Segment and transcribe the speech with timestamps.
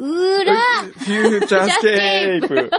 [0.00, 2.70] うらフューチャースケープ。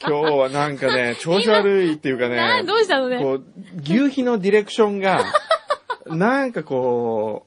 [0.00, 3.18] 今日はなんかね、調子悪いっていうかな、ね、どうしたのね？
[3.18, 3.44] こう、
[3.82, 5.24] 牛皮のディレクションが、
[6.06, 7.46] なんかこ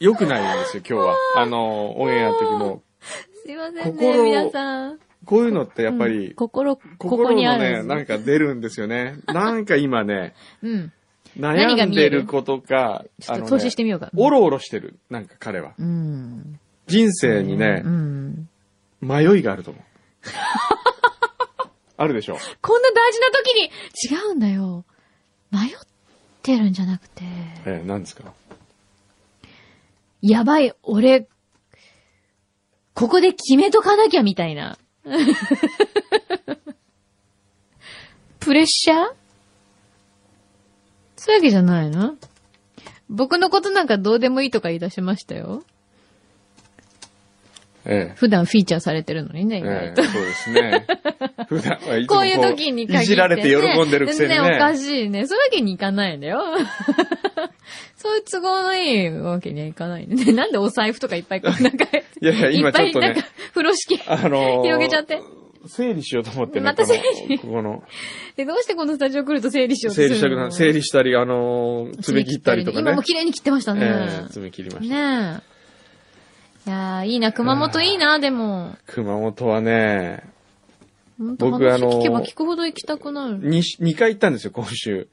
[0.00, 1.16] う、良くないんですよ、今日は。
[1.36, 2.82] あの、オンエアの時も。
[3.44, 4.98] すいませんね、心皆さん。
[5.24, 9.18] こういうのってやっぱうんり、心、ここ心にあのね、なんか出るんですよね。
[9.26, 10.92] なんか今ね、 うん。
[11.38, 14.10] 悩んでることか、ちょっと投資してみようか。
[14.16, 15.74] おろおろしてる、なんか彼は。
[15.78, 16.58] うん。
[16.88, 18.48] 人生にねう、ん。
[19.00, 19.82] 迷いがあると思う。
[21.96, 22.38] あるでしょ。
[22.62, 23.70] こんな大事な時に、
[24.10, 24.84] 違うんだよ。
[25.50, 25.70] 迷っ
[26.42, 27.24] てるんじゃなくて、
[27.66, 28.32] ええ、何ですか？
[30.20, 31.26] やばい、俺、
[32.94, 34.78] ここで決めとかなきゃみたいな。
[38.40, 39.12] プレッシャー？
[41.16, 42.16] そういうわけじゃないの？
[43.08, 45.64] 僕のことなんかどうでもいいとか言い出しましたよ。
[47.90, 48.14] ええ。
[48.16, 50.02] 普段フィーチャーされてるのにね、意外と。
[50.02, 50.86] ええ、そうですね。
[51.48, 53.02] 普段はいこういう時に限って、ね。
[53.02, 54.36] いじられて喜んでるくせにね。
[54.36, 55.26] 全然おかしいね。
[55.26, 56.42] そういうわけにいかないんだよ。
[57.96, 60.32] そういう都合のいいわけにはいかないね。
[60.32, 64.00] なんでお財布とかいっぱいこう、なんか、いやいや、今ちょっとねいっぱいなんか、、風呂敷。
[64.06, 65.20] あのー広げちゃって。
[65.66, 66.64] 整理しようと思ってね。
[66.64, 67.82] また整理このここの、
[68.36, 70.16] で、どうしてこのスタジオ来ると整理しようとするの？
[70.16, 72.82] 整理したくな、整理したり、あのー爪切ったりとかね。
[72.82, 73.80] 今も綺麗に切ってましたね。
[73.82, 74.94] ええ爪切りました。
[74.94, 75.57] ねえ。
[76.68, 78.76] いやー、いいな、熊本いいな、でも。
[78.84, 80.22] 熊本はね、
[81.18, 83.38] 僕あの聞けば聞くほど行きたくなる。
[83.38, 85.08] に、2回行ったんですよ、今週。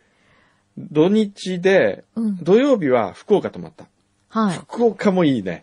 [0.78, 2.44] 土日で、うん。
[2.44, 3.86] 土曜日は福岡泊まった。
[4.28, 4.58] はい。
[4.58, 5.62] 福岡もいいね。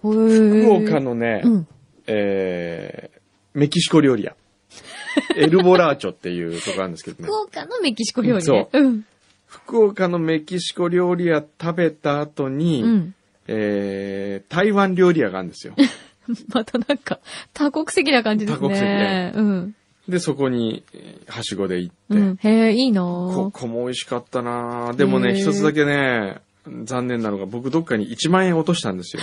[0.00, 1.68] 福福岡のね、うん。
[2.08, 3.20] えー、
[3.54, 4.34] メキシコ料理屋。
[5.38, 7.36] エルボラーチョっていうとこあるんですけどね福。
[7.36, 8.68] 岡のメキシコ料理そね。
[8.72, 9.04] うん。
[9.46, 13.14] 福岡のメキシコ料理屋食べた後に、うん。
[13.52, 15.74] えー、台湾料理屋があるんですよ。
[16.54, 17.18] またなんか、
[17.52, 18.58] 多国籍な感じですね。
[18.58, 19.74] 多国籍ねうん。
[20.08, 22.38] で、そこに、えーはしごで行って、うん。
[22.40, 23.58] へえ、いいなこぁ。
[23.58, 26.38] こも美味しかったなでもね、一つだけね、
[26.84, 29.22] 残念なのが、僕どっかに1万円落としたんですよ。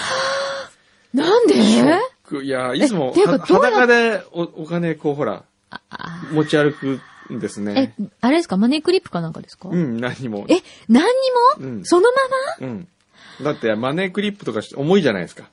[1.13, 1.55] なんで？
[2.43, 5.43] いや、いつも裸でおお金こうほら、
[6.33, 6.99] 持ち歩く
[7.33, 8.57] んですえね。、あれですか？
[8.57, 9.69] マネークリップかなんかですか？
[9.69, 10.45] うん、何も。
[10.49, 10.57] え、
[10.89, 12.07] 何にも、うんその
[12.59, 12.67] ま？
[12.67, 12.87] うん。
[13.43, 15.49] だってマネークリップとか重いじゃないですか。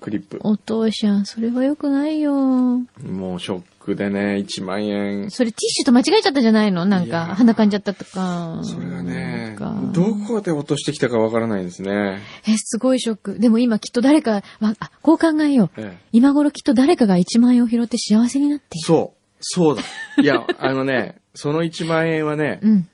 [0.00, 0.38] クリップ。
[0.42, 2.32] まお父さん、それは良くないよ。
[2.32, 5.30] もうショックでね、1万円。
[5.30, 6.84] それティッシュと間違えちゃったんじゃないの？
[6.84, 8.60] なんか、鼻かんじゃったとか。
[8.62, 9.56] それがね
[9.92, 12.20] どこで落としてきたかわからないんですね。
[12.46, 13.38] え、すごいショック。
[13.40, 15.70] でも今きっと誰か、わあ、こう考えよう。
[15.80, 18.86] ええ今頃きっと誰かが1万円を拾って幸せになっている。
[18.86, 19.18] そう。
[19.40, 19.82] そうだ。
[20.22, 22.88] いや、あのね、その1万円はね、うん。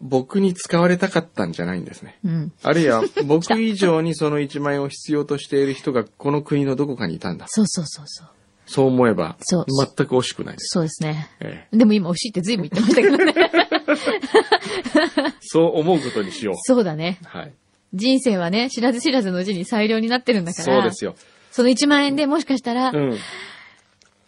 [0.00, 2.18] 僕に使われたかったんじゃないんですね。
[2.24, 2.52] うん。
[2.62, 7.46] あるいは、 僕以上にその1万円を必要としている人がこの国のどこかにいたんだ。
[7.48, 8.28] そうそうそうそう。
[8.66, 10.70] そう思えば、そう全く惜しくないです。
[10.72, 11.30] そうですね。
[11.40, 13.34] えでも今惜しいって随分言ってましたけどね。
[13.36, 16.54] え そう思うことにしよう。
[16.58, 17.18] そうだね。
[17.24, 17.52] はい。
[17.94, 20.64] 人生はね、知らず知らずのうちに最良になってるんだから。
[20.64, 21.14] そうですよ。
[21.52, 23.18] その1万円でもしかしたら、うん。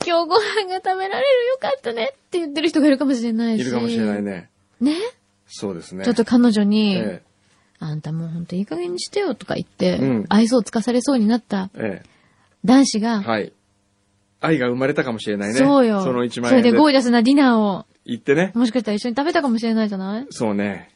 [0.07, 3.63] 今日ご飯が食べられるよかったねって言ってる人がいるかもしれないし。
[3.63, 4.23] いるかもしれない。
[4.23, 4.49] ね。
[4.81, 4.95] ね
[5.49, 6.05] そうですね。
[6.05, 7.23] ちょっと彼女に、え
[7.81, 12.09] あんたもうほんといい加減にしてよとか言って、うん愛想をつかされそうになったえ、え
[12.65, 13.29] 男子が、え。
[13.29, 13.53] はい。
[14.41, 15.55] 愛が生まれたかもしれないね。
[15.55, 16.03] そうよ。
[16.03, 16.63] その1万それ。
[16.63, 18.53] でゴージャスなディナーを、行ってね。
[18.55, 20.27] もしかしたら一緒に食べたかもしれないじゃない？
[20.31, 20.91] そうね。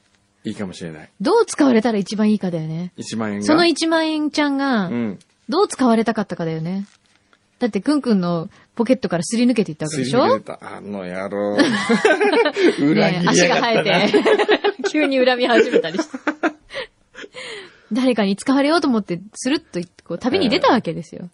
[0.44, 1.10] いいかもしれない。
[1.20, 2.92] どう使われたら一番いいかだよね。
[2.98, 3.44] 1万円が。
[3.46, 5.18] その1万円ちゃんがう、ん。
[5.48, 6.86] どう使われたかったかだよね。
[7.62, 10.22] だって、くんくんのポケットからすり抜けていったわけでしょ？
[10.22, 11.56] すり抜けたあの野郎。
[12.84, 14.08] 裏切りね足がやがったな。
[14.08, 14.22] 生えて、
[14.90, 16.18] 急に恨み始めたりして。
[17.92, 21.28] 誰かに使われようと思って、スルッとこう旅に出たわけですよ。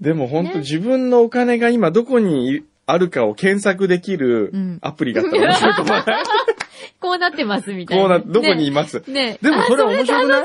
[0.00, 6.24] でも本当ね自分のお金が今どこにあるかを検索できるうんアプリがあったら面白いと思わない？
[7.00, 8.04] こうなってます、みたいな。
[8.04, 9.02] こうな、どこにいます？
[9.08, 10.44] ねねでもそれ面白くない？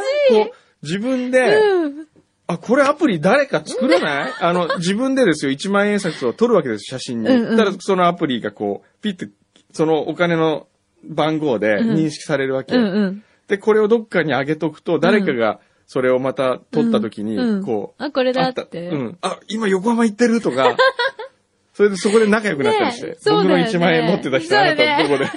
[0.81, 2.07] 自分で、うん。
[2.47, 4.33] あ、これアプリ誰か作れない？
[4.39, 7.29] あの、自分でですよ、1万円札を撮るわけです、写真に。
[7.29, 9.29] うんうんただそのアプリがこう、ピッて、
[9.71, 10.67] そのお金の
[11.03, 12.75] 番号でうん認識されるわけ。
[12.75, 13.23] うんうん。
[13.47, 18.87] で、これをどっかに上げとくと、誰かがそれをまた撮った時に、うんこう、あ、これだあって。
[18.89, 19.17] うん。
[19.21, 20.75] あ、今横浜行ってるとか、
[21.73, 23.07] それでそこで仲良くなったりして。
[23.07, 25.29] ねえそう僕のだよね1万円持ってた人、あなたどこで。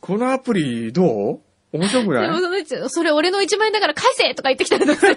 [0.00, 1.40] このアプリどう？
[1.74, 2.30] 面白くでない？
[2.30, 5.16] もそのそれ俺の1万円だから返せとか言ってきたらどうする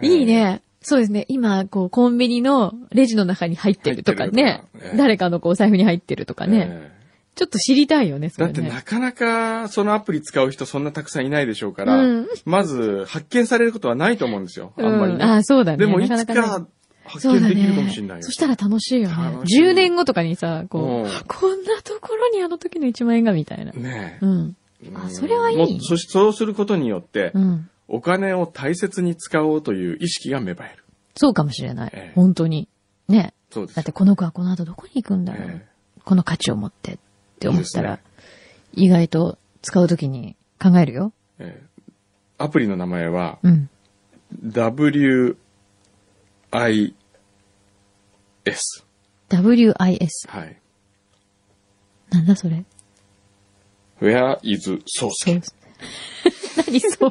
[0.02, 0.26] いい。
[0.26, 0.62] ね。
[0.82, 1.26] そうですね。
[1.28, 4.78] 今、こう、コンビニのレジの中に入ってるとかねか。
[4.78, 6.68] ね誰かのこう、お財布に入ってるとかね。
[6.70, 7.00] ええ
[7.36, 8.50] ちょっと知りたいよね、そね。
[8.50, 14.74] ってなかなかそのアプリ使う人そんなたくさんいないでしょうから、うんまず発見されることはないと思うんですよ。
[14.76, 15.24] あんまりね。
[15.24, 15.78] うんあ、そうだね。
[15.78, 16.66] でもいつなか
[17.10, 18.22] 発そうだ見できるかもしれない。
[18.22, 19.14] そしたら楽しいよね。
[19.14, 23.72] 楽しい10年後とかにさ、こうこんなところにあの時の1万円がみたいな。
[23.72, 24.56] ねえうん。
[24.94, 27.68] あそれはいいそしそうすることによって、うん。
[27.88, 30.84] お金を大切に使おうという意識が芽生える。
[31.16, 31.90] そうかもしれない。
[31.92, 32.68] ええ本当に。
[33.08, 33.34] ね。
[33.50, 35.48] そうですだってこの子はこの後どこに行くんだろう。
[35.50, 35.66] え
[36.04, 36.98] この価値を持ってっ
[37.40, 38.02] て思ったら、ね
[38.72, 41.12] 意外と使うときに考えるよ。
[41.40, 41.70] ええ
[42.38, 43.68] アプリの名前は、うん。
[48.44, 48.84] WIS。
[49.30, 50.28] WIS。
[50.28, 50.60] はい。
[52.10, 52.64] なんだそれ
[54.00, 55.42] ？Where is そう Sosuke?
[56.56, 57.06] 何そ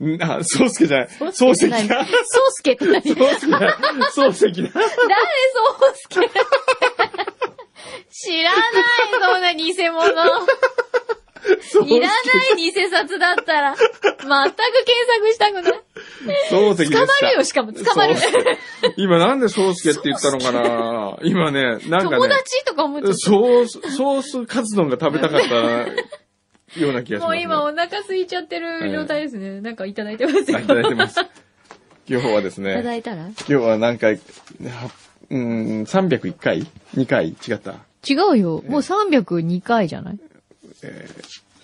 [0.00, 1.08] うんあ、宗介じゃない。
[1.32, 1.68] そうす
[2.62, 3.02] けって何？
[3.02, 3.60] 誰漱石だ。
[4.10, 4.74] 漱石だ。
[5.70, 6.20] そうすけ
[8.10, 8.62] 知らない、
[9.20, 10.02] そんな偽物。
[11.86, 12.14] いらな
[12.54, 15.82] い偽札だったら、全く検索したくない。
[16.50, 16.98] 漱石でした。
[17.00, 18.16] 捕まるよ、しかも捕まる。
[18.96, 25.46] 今なんで宗介って言ったのかな今ね、なんか友ね、達とか思っちゃっソース、ソースカツ丼が食べたかった
[26.80, 27.20] ような気がした。
[27.20, 27.20] ます、ね。
[27.20, 29.60] もう今お腹空いちゃってる状態ですね。
[29.60, 30.58] なんかいただいてますよ。
[30.58, 31.20] あいただいてます。
[32.08, 33.26] 今日はですいただね、いたら？
[33.26, 34.20] 今日は何回、は
[35.30, 37.28] うん、301回 ?2 回？
[37.30, 37.74] 違った？
[38.08, 38.62] 違うよ。
[38.68, 40.18] もう302回じゃない？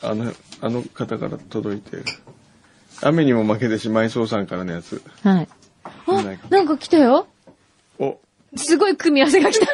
[0.02, 2.04] あの、あの方から届いてる。
[3.02, 5.02] 雨にも負けてしまいそうさんからのやつ。
[5.22, 5.49] はい。
[6.06, 7.26] あなんか来たよ。
[7.99, 8.19] お、
[8.56, 9.66] すごい組み合わせが来た。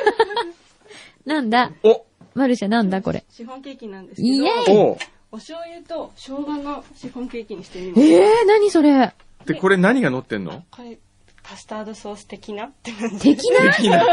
[1.27, 1.73] なんだ？
[1.83, 3.25] お、マルシャなんだこれ。
[3.31, 4.99] シフォンケーキなんですイエけど、ーイお
[5.33, 8.01] お醤油と生姜のシフォンケーキにしてみます。
[8.01, 9.13] ええー、何それ？
[9.45, 10.65] で、これ何が乗ってんの？
[10.71, 10.99] これ、
[11.43, 12.67] カスタードソース的な？
[12.67, 13.19] って感じ。
[13.37, 13.75] 敵な？
[13.75, 14.07] 敵な。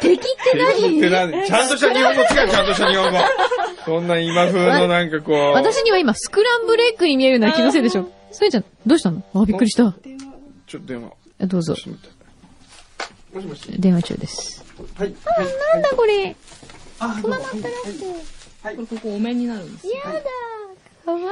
[0.00, 0.98] 敵って何？
[0.98, 1.46] って何？
[1.46, 3.18] ちゃんとした日本語使え、ちゃんとした日本語。
[3.84, 5.36] そんな今風のなんかこう。
[5.52, 8.10] 私には今スクランブルエッグに見えるような気のせいでしょ。
[8.32, 9.22] それじゃん、どうしたの？
[9.34, 9.94] あ、びっくりした。
[10.66, 11.12] ちょっと電話。
[11.38, 11.74] えどうぞ。
[13.32, 13.80] もしもし。
[13.80, 14.64] 電話中です。
[14.96, 15.14] はい。
[15.74, 16.36] なんだこれ。
[16.98, 17.36] あ、どうも
[18.62, 19.94] はいこれここお面になるんですよ。
[19.94, 20.20] やだ。
[21.04, 21.26] かわいい。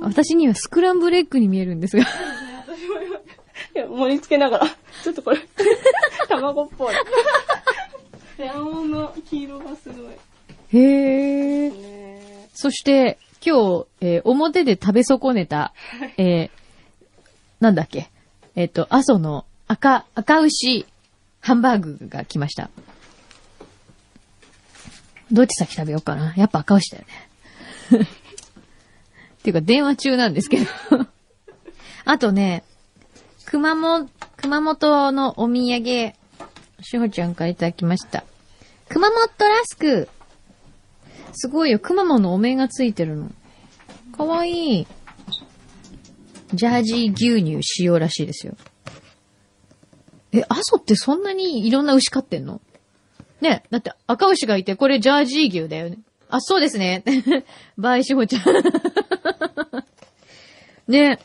[0.00, 2.04] 私にはスクランブルエッグに見えるんですが。
[3.74, 4.66] いや、盛り付けながら、
[5.02, 5.40] ちょっとこれ、
[6.28, 6.94] 卵っぽい。
[8.38, 10.12] 卵黄の黄色がすごい。
[10.72, 11.70] へえ。
[11.70, 15.72] ねそして、今日、えー表で食べ損ねた、
[16.16, 16.50] えー
[17.60, 18.10] なんだっけ。
[18.54, 20.86] えっ、と、阿蘇の赤、赤牛
[21.40, 22.70] ハンバーグが来ました。
[25.30, 26.34] どっち先食べようかな。
[26.36, 28.06] やっぱ赤牛だよね。
[29.38, 30.66] っていうか、電話中なんですけど。
[32.04, 32.64] あとね、
[33.50, 36.12] 熊本、熊本のお土産、
[36.82, 38.24] しほちゃんからいただきました。
[38.90, 40.06] 熊本ラスク。
[41.32, 41.78] すごいよ。
[41.78, 43.30] くまモンのお面がついてるの。
[44.14, 44.86] かわいい。
[46.52, 48.54] ジャージー牛乳使用らしいですよ。
[50.32, 52.60] え、阿蘇ってそんなにいろんな牛飼ってんの？
[53.40, 55.96] ねだって赤牛がいて、これジャージー牛だよね。
[56.28, 57.02] あ、そうですね。
[57.78, 58.42] バイシホちゃん。
[60.86, 61.18] ね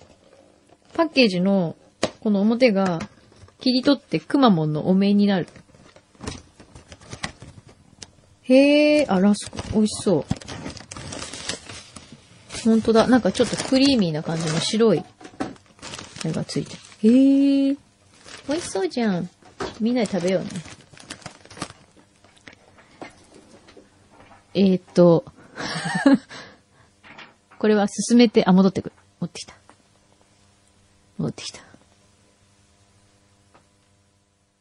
[0.94, 1.76] パッケージの、
[2.20, 3.00] この表が、
[3.60, 5.48] 切り取ってくまモンのお面になる。
[8.44, 10.26] へえ、あ、ラスク、美味しそう。
[12.64, 13.08] ほんとだ。
[13.08, 15.04] なんかちょっとクリーミーな感じの白い、
[16.26, 17.10] のがついてる。
[17.10, 17.78] へえ、
[18.48, 19.30] 美味しそうじゃん。
[19.80, 20.50] みんなで食べようね。
[24.54, 25.26] えー、っと、
[27.60, 28.96] これは進めて、あ、戻ってくる。
[29.20, 29.56] 持ってきた。
[31.18, 31.73] 戻ってきた。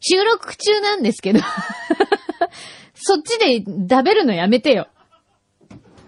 [0.03, 1.41] 収録中なんですけど、
[2.95, 4.89] そっちで食べるのやめてよ。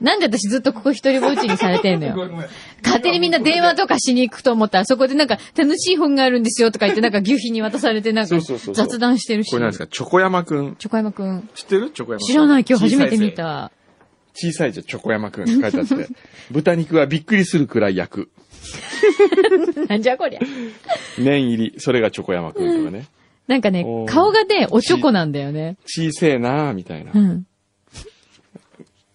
[0.01, 2.17] なんで私ずっとここ一人ぼっちにされてんのよ。
[2.85, 9.51] 勝手にみんな電話とかしに行くと思ったら、そこでなんか楽しい本があるんですよとか言ってなんか牛皮に渡されてなんか雑談してるし。
[9.51, 9.87] これ何ですか？
[9.87, 10.77] チョコ山くん。
[10.77, 11.49] チョコ山くん。
[11.55, 11.91] 知ってる？
[11.91, 12.27] チョコ山くん。
[12.27, 13.71] 知らない、今日初めて見た。
[14.35, 16.09] 小さいじゃん、チョコ山くんって書いてあって。
[16.51, 18.31] 豚肉はびっくりするくらい焼く。
[19.89, 20.41] なんじゃこりゃ。
[21.19, 21.75] 麺入り。
[21.79, 23.07] それがチョコ山くんとかね。
[23.47, 25.77] なんかねお、ー顔がね、おちょこなんだよね。
[25.85, 27.19] 小せえなーみたいなう。
[27.19, 27.47] ん。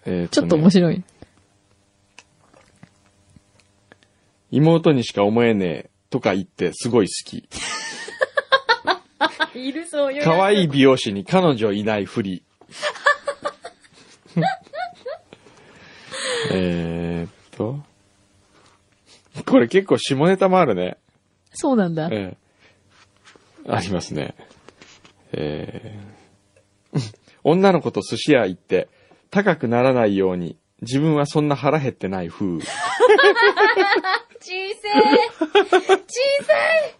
[0.06, 1.04] えーちょっと面白い。
[4.52, 7.48] 妹にしか思えねえとか言ってすごい好き。
[9.56, 10.24] いるそういう。
[10.24, 12.44] 可愛い美容師に彼女いないふり。
[16.52, 17.80] えーっと。
[19.46, 20.98] これ結構下ネタもあるね。
[21.54, 22.10] そうなんだ。
[22.12, 22.38] ええ
[23.70, 24.36] ありますね。
[25.32, 27.00] えー
[27.44, 28.90] 女の子と寿司屋行って
[29.32, 32.58] 高くならないように自分はそんな腹減ってない風。
[32.58, 34.56] 小せー
[35.70, 36.54] 小さ
[36.86, 36.96] い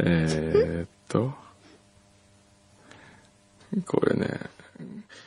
[0.00, 1.32] えーっと。
[3.86, 4.40] これね。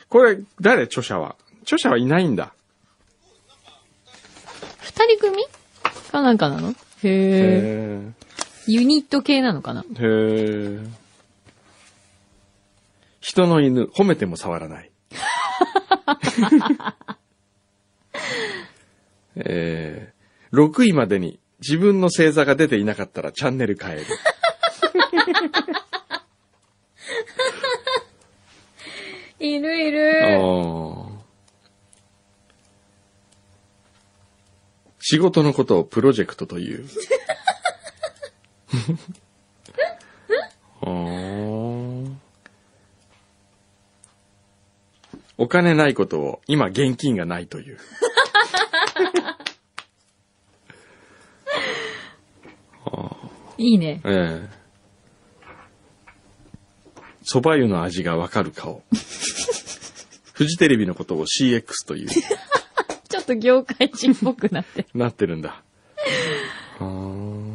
[0.08, 1.36] これ誰著者は？
[1.62, 2.52] 著者はいないんだ。
[4.82, 5.44] 二人組？
[6.12, 6.70] かなんかなの？
[6.70, 8.02] へえ。
[8.68, 9.82] へユニット系なのかな？
[9.82, 10.88] ーへー
[13.20, 14.90] 人の犬褒めても触らない。
[19.36, 24.04] えー、6位までに自分の星座が出ていなかったらチャンネル変える。
[29.40, 30.38] いるいある。
[30.38, 31.16] ー
[35.08, 36.84] 仕事のことをプロジェクトという。
[40.82, 42.16] あ ー
[45.38, 47.78] お金ないことを今現金がないという。
[53.58, 54.00] いいね。
[54.04, 54.56] ええ
[57.24, 58.84] 蕎麦湯の味がわかる顔。
[60.32, 62.08] フジテレビのことを CX という、
[63.08, 64.88] ちょっと業界人っぽくなってる。
[64.94, 65.62] なってるんだ。
[66.78, 67.45] あ ー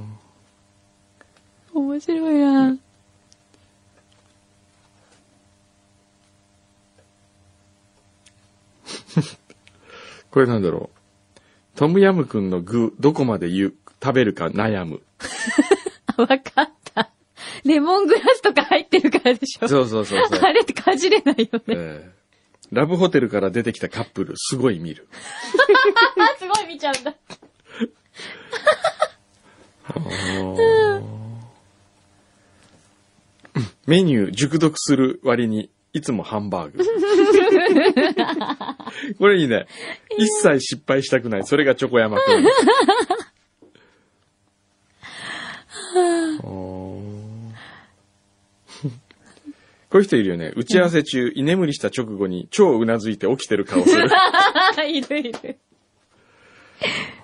[1.73, 2.77] 面白いな。
[10.31, 10.97] これなんだろう。
[11.75, 15.01] トムヤムくんの具、どこまで言う、食べるか悩む。
[16.17, 17.11] あ、 わかった。
[17.63, 19.67] レモングラスとか入ってるからでしょ。
[19.67, 20.39] そうそうそうそう。
[20.41, 21.63] あれってかじれないよね。
[21.69, 22.21] ええ
[22.71, 25.09] ラブホテルから出てきたカップル、すごい見る。
[26.17, 27.13] あ、 すごい見ちゃうんだ。
[33.87, 36.83] メニュー熟読する割に、いつもハンバーグ。
[39.17, 39.65] これいいね。
[40.17, 41.43] 一切失敗したくない。
[41.43, 42.45] それがチョコ山くん。
[49.91, 50.53] こういう人いるよね。
[50.55, 54.07] 打ち合わせ中、居眠りした直後に超うなずいて起きてる顔する。
[54.87, 55.57] いるいる。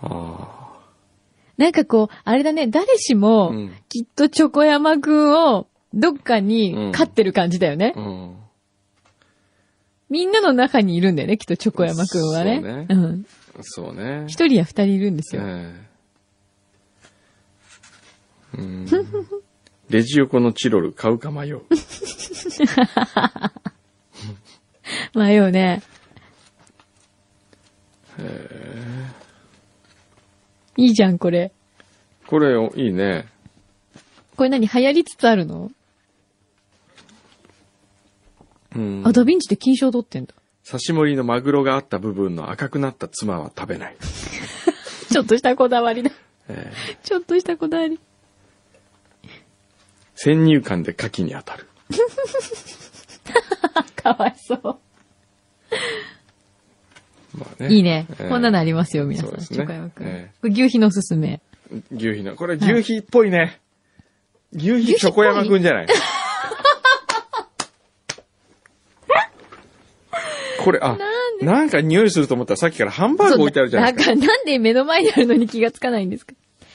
[0.02, 0.74] あ
[1.58, 7.94] なんかこう、あれだね、誰しも、うんきっとチョコ山くんを、どっかに飼ってる感じだよね。
[7.96, 8.38] ーうん
[10.10, 12.62] みんなの中にいるんだよね、きっとチョコ山くんはね。
[12.62, 13.25] そうねん。
[13.62, 14.24] そうね。
[14.27, 15.42] 一人や二人いるんですよ。
[15.46, 15.75] え
[18.56, 18.86] えうん
[19.89, 21.62] レジ横のチロル買うか迷う。
[25.13, 25.82] 迷うね。
[30.77, 31.51] いいじゃん、これ。
[32.27, 33.25] これいいね。
[34.36, 35.72] これ何流行りつつあるの、
[38.77, 40.34] うんあ、ダヴィンチって金賞取ってんだ。
[40.65, 43.96] 刺し盛りのマグロがあった部分の赤くなった妻は食べない。
[45.12, 46.12] ちょっとしたこだわりだ。
[46.50, 48.00] ええちょっとしたこだわり。
[50.15, 51.67] 先入観で牡蠣に当たる。
[53.96, 54.62] かわいそう。
[57.38, 57.69] まあね。
[57.69, 58.07] いいね。
[58.19, 59.29] ええこんなのありますよ、皆さん。
[59.29, 60.07] そうですねチョコ山くん。
[60.07, 61.41] ええこれ牛皮のおすすめ。
[61.91, 62.36] 牛皮の。
[62.36, 63.60] これ牛皮っぽいね。
[64.53, 65.88] 牛皮チョコ山くんじゃない
[70.67, 70.97] これ、あ、
[71.39, 74.13] なんか匂いすると思ったらさっきからハンバーグ置いてあるじゃないですか。
[74.13, 76.33] なんか、なんで目の前にあるのに気がつかないんですか？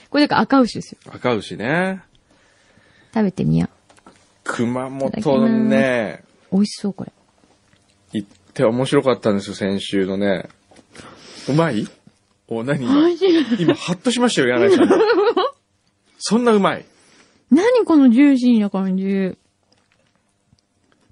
[0.09, 0.99] これだから赤牛ですよ。
[1.13, 2.01] 赤牛ね。
[3.13, 3.69] 食べてみよ
[4.45, 5.11] 熊本
[5.69, 6.57] ね、う。
[6.57, 7.13] 美味しそう、これ。
[8.15, 10.49] 行って面白かったんですよ、先週のね。
[11.51, 11.87] うまい？
[12.49, 12.83] お、何？
[12.83, 13.11] 今、
[13.59, 14.89] 今、ハッとしましたよ、柳井さん。
[16.19, 16.87] そんなうまい。
[17.51, 19.37] 何このジューシーな感じ。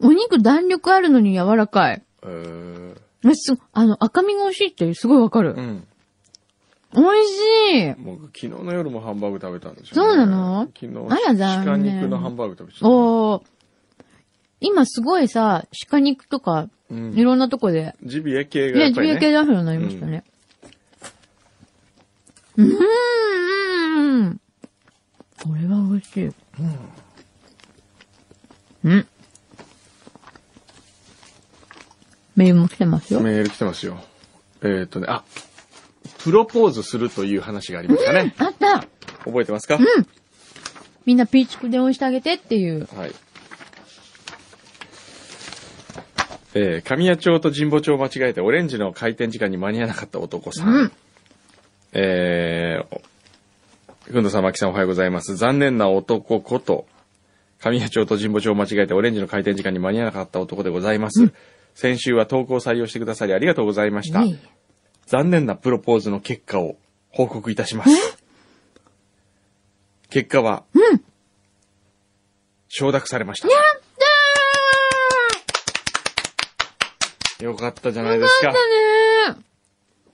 [0.01, 2.03] お肉弾力あるのに柔らかい。
[2.23, 5.61] えー、えす、あの、赤身が美味しいってすごいわかるう。
[5.61, 5.87] ん。
[6.93, 8.03] 美味しい。
[8.03, 10.09] 僕、昨日の夜もハンバーグ食べたんですよ、ね。
[10.09, 10.69] そうなの？
[10.75, 12.89] 昨日、あら残鹿念肉のハンバーグ食べちゃった。
[12.89, 13.43] おー。
[14.61, 19.39] 今すごいさ、鹿肉とか、うんいろんなとこで、ジビエ系がやね、っぱり、ジビエ系ね。
[19.39, 20.25] 出すようになりましたね。
[22.57, 22.71] うーん。
[22.71, 24.41] うん
[25.43, 26.25] これは美味しい。
[28.85, 29.07] うん。
[32.37, 33.21] メールも来てますよ。
[33.21, 34.03] メール来てますよ。
[34.63, 35.25] えっ、ー、とね、あ、
[36.19, 38.35] プロポーズするという話がありましたね。
[38.39, 38.87] あった
[39.25, 39.79] 覚えてますか、
[41.05, 42.89] みんなピーチクで応援してあげてっていう。
[42.95, 43.13] はい。
[46.53, 50.69] えー、神谷町と神保町を間違えてオレンジの開店時間に間に合わなかった男さん。
[50.69, 50.93] うん
[51.93, 53.01] えー、
[54.05, 55.37] ふんどさん、まきさんおはようございます。
[55.37, 56.87] 残念な男こと、
[57.61, 61.33] 神谷町と神保町を間違えてオレンジの開店時間に間に合わなかった男でございます。
[61.75, 64.23] 先週は投稿を採用してくださりありがとうございました。
[64.23, 64.49] いえいえ
[65.07, 66.77] 残念なプロポーズの結果を
[67.09, 67.91] 報告いたします。
[70.09, 70.65] 結果は、
[72.69, 73.49] 承諾されました。
[77.45, 78.53] よかったじゃないですか。
[78.53, 79.50] だね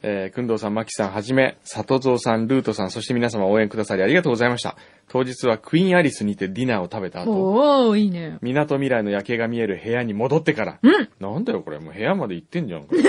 [0.03, 4.77] えー、くんどうさん、まきさんはじめ、里蔵さん、ルートさん、そして皆様応援くださりありがとうございました。
[5.09, 8.39] 当日はクイーンアリスにてディナーを食べた後、おー、いいね。
[8.43, 12.85] 港未来の夜景が見える部屋に戻ってから、うんなんだよこれ、もう部屋まで行ってんじゃん。
[12.85, 13.03] これ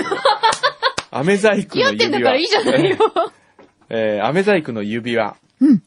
[1.10, 1.90] 飴細工の指輪。
[1.92, 2.96] ってんだからいいじゃないよ。
[3.90, 5.36] えー、飴細工の指輪。
[5.60, 5.82] うん。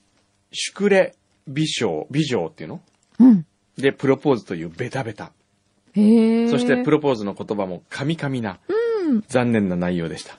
[0.52, 1.16] シュクレ
[1.48, 2.82] 美少、美女っていうの？
[3.20, 3.46] うん。
[3.78, 5.32] で、プロポーズというベタベタ。
[5.94, 6.48] へえ。
[6.50, 9.24] そしてプロポーズの言葉もカミカミな、うん。
[9.28, 10.38] 残念な内容でした。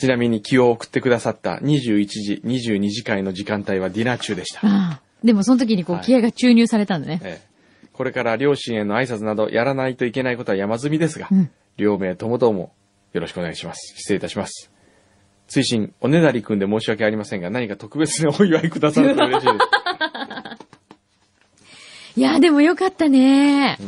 [0.00, 4.60] ちなみに気を送ってくださった21時、22時会の時間帯はディナー中でした。
[4.66, 5.00] ああ。
[5.22, 7.20] でもその時にこうはい気合が注入されたんだね。
[7.22, 7.50] ええ
[7.92, 12.72] これから両親への挨拶などやらないといけないことは山積みですが、うん両名ともども
[13.12, 13.94] よろしくお願いします。
[13.96, 14.70] 失礼いたします。
[15.48, 19.56] 追伸、おねだりくんで申し訳ありませんが、何か特別なお祝いくださると嬉しいです。
[22.20, 23.82] いや、でもよかったねう。
[23.82, 23.86] ー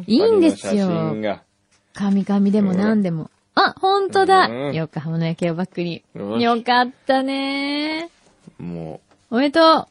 [0.00, 1.14] んいいんですよ
[1.92, 3.30] 神々でも何でも。
[3.76, 6.02] あ、ほんとだうん横浜の夜景をばっくり。
[6.14, 8.10] よしよかったね
[8.58, 9.86] もおめでとう、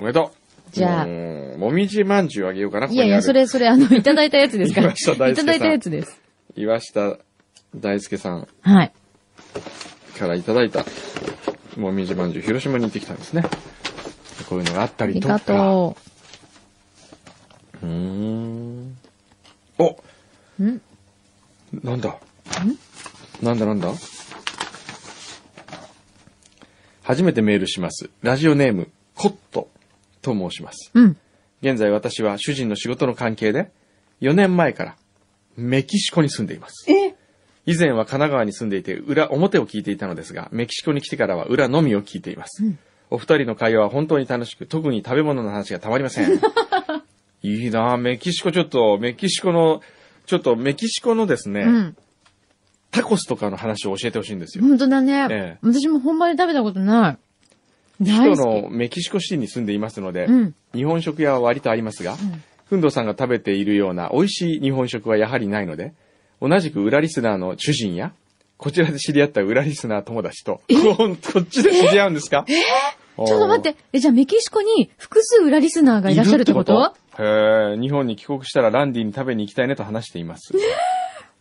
[0.00, 0.30] おめでとう。
[0.72, 2.90] じゃあもうもみじまんじゅうあげようかな、う。
[2.90, 4.80] いやいや、それ、それ、あの、いただいたやつですか？
[4.80, 4.90] ら。
[4.92, 4.94] い
[5.34, 6.18] ただいたやつです。
[6.56, 7.18] 岩下
[7.76, 8.92] 大輔さんはい。
[10.18, 10.84] からいただいた、
[11.76, 13.42] もみじまんじゅう、広島に行ってきたんですね。
[14.48, 15.38] こういうのがあったありとか。
[15.40, 15.96] と
[17.82, 18.96] うーん。
[19.78, 19.96] お
[20.60, 20.62] う。
[20.64, 20.80] ん
[21.82, 22.16] なんだ？
[23.42, 23.92] なんだなんだ？
[27.02, 28.08] 初めてメールします。
[28.22, 29.68] ラジオネーム、コット
[30.22, 30.92] と申します。
[30.94, 31.16] うん。
[31.60, 33.70] 現在私は主人の仕事の関係で、
[34.20, 34.96] 4年前から
[35.56, 36.90] メキシコに住んでいます。
[36.90, 37.14] え？
[37.66, 42.62] 以前は神奈川に住んでいて、裏、表を聞いていたのですが、メキシコに来てからは裏のみを聞いています。
[43.10, 46.40] お二人の会話は本当に楽しく、特に食べ物の話がたまりません。
[47.42, 49.80] いいなぁ、メキシコちょっと、メキシコの、
[50.26, 51.96] ちょっとメキシコのですね、うん。
[52.92, 54.64] タコスとかの話を教えてほしいんですよ。
[54.64, 55.26] ほんとだね。
[55.30, 57.18] ええ私も本場で食べたことない。
[58.04, 62.16] 大好のメキシコシティに住んでいますので、うん日本食屋は割とありますが、
[62.66, 65.92] ふんどうさんが食べているような美味しい日本食はやはりないので、
[66.40, 68.12] 同じく裏リスナーの主人や、
[68.56, 72.44] こちらで知り合った裏リスナー友達と、ここっちで知り合うんですか？
[72.46, 72.52] き。
[72.54, 73.78] ちょっと待って。
[73.92, 76.94] え、じゃあメキシコに複数裏リスナーがいらっしゃるってこと？
[77.18, 80.54] へえ、日本に帰国したらランディに食べに行きたいねと話しています。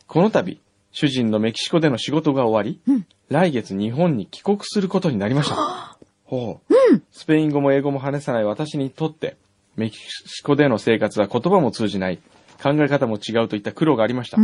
[0.08, 0.60] この度、
[0.92, 5.98] 主人のメキシコでの仕事が終わり、来月日本に帰国することになりました。
[6.26, 6.76] ほう、
[7.12, 9.36] スペイン語も英語も話さない私にとって、
[9.76, 12.20] メキシコでの生活は言葉も通じない、
[12.62, 14.38] 考え方も違うといった苦労がありました。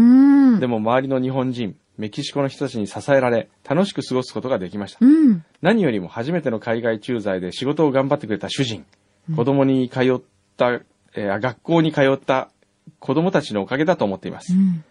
[0.60, 5.00] でも周りの日本人、メキシコの人たちに支えられ、楽しく過ごすことができました。
[5.02, 5.44] うん。
[5.62, 8.86] 何よりも初めての海外駐在で仕事を頑張ってくれた主人、
[9.36, 10.22] 子供に通っ
[10.58, 12.50] た、えー学校に通った
[13.00, 14.54] 子供たちのおかげだと思っています。
[14.54, 14.84] うん。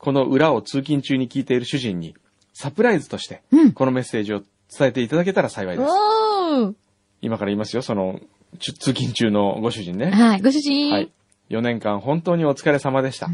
[0.00, 2.14] この裏を通勤中に聞いている主人に、
[2.54, 4.42] サプライズとしてうん、このメッセージを
[4.76, 5.88] 伝えていただけたら幸いです。
[5.88, 6.74] おー。
[7.20, 8.18] 今から言いますよ、その、
[8.58, 10.10] ち通勤中のご主人ね。
[10.10, 10.40] はい。
[10.40, 10.92] ご主人。
[10.92, 11.12] はい。
[11.50, 13.28] 4年間本当にお疲れ様でした。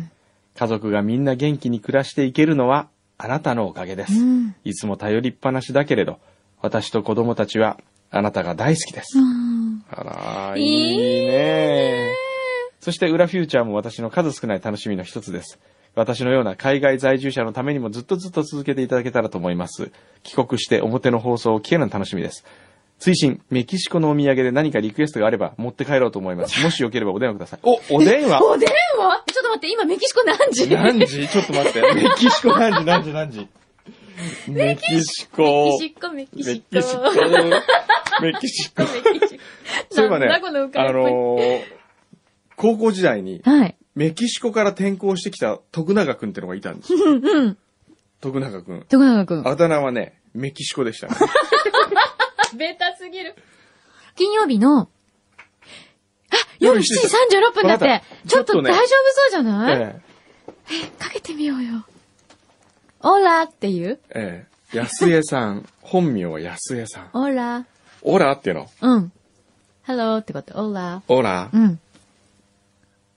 [0.56, 4.20] 家族がみんな元気に暮らしていけるのはあなたのおかげです。
[4.20, 6.18] うんいつも頼りっぱなしだけれど、
[6.62, 7.78] 私と子供たちは
[8.10, 9.18] あなたが大好きです。
[9.18, 12.10] うんあらー、いいいいね
[12.80, 15.58] そして裏フューチャーも私の数少ない楽しみの一つです。
[15.96, 19.90] 私のような海外在住者のためにもずっとずっと続けていただけたらと思います。
[20.22, 22.44] 帰国して表の放送を聞けるの楽しみです。
[22.98, 26.60] 追伸、メキシコのお土産で何かリクエストがあれば持って帰ろうと思います。
[26.64, 27.60] もしよければお電話ください。
[27.62, 28.40] お、お電話？
[28.44, 29.24] お電話？
[29.32, 30.68] ちょっと待って、今メキシコ何時？
[30.68, 31.28] 何時？
[31.28, 31.80] ちょっと待って。
[31.94, 32.58] メキシコ？
[32.58, 32.84] 何時？
[32.84, 33.12] 何時？
[33.12, 33.48] 何時？
[34.48, 35.42] メキシコ。
[35.42, 36.60] メキシコ、メキメシ
[36.96, 37.02] コ。
[38.22, 38.82] メキシコ。
[38.82, 38.88] メ
[39.20, 39.42] キシコ。
[39.90, 40.38] そういえばね、あ
[40.92, 41.60] のー
[42.56, 43.76] 高校時代にはい。
[43.96, 46.98] メキシコから転校してきた徳永くんってのがいたんですよ。
[47.04, 47.58] うんうん。
[48.20, 48.82] 徳永くん。
[48.88, 49.48] 徳永くん。
[49.48, 51.14] あだ名はね、メキシコでしたね。
[52.56, 53.34] ベタすぎる。
[54.14, 54.88] 金曜日の、あ、
[56.60, 56.94] 夜7時
[57.32, 60.00] 夜7 36分だってっ、たちょっとちょっとね大丈夫そうじゃない、え
[60.98, 61.84] かけてみようよ。
[63.00, 63.98] Hola っていう？
[64.10, 64.76] え、ええ。
[64.78, 65.66] 安江さん。
[65.80, 67.10] 本名は安江さん。
[67.14, 68.70] Hola。Hola っていうの？
[68.82, 69.12] うん。
[69.82, 71.02] ハローってこと、 Hola。
[71.08, 71.48] Hola。
[71.52, 71.78] うん。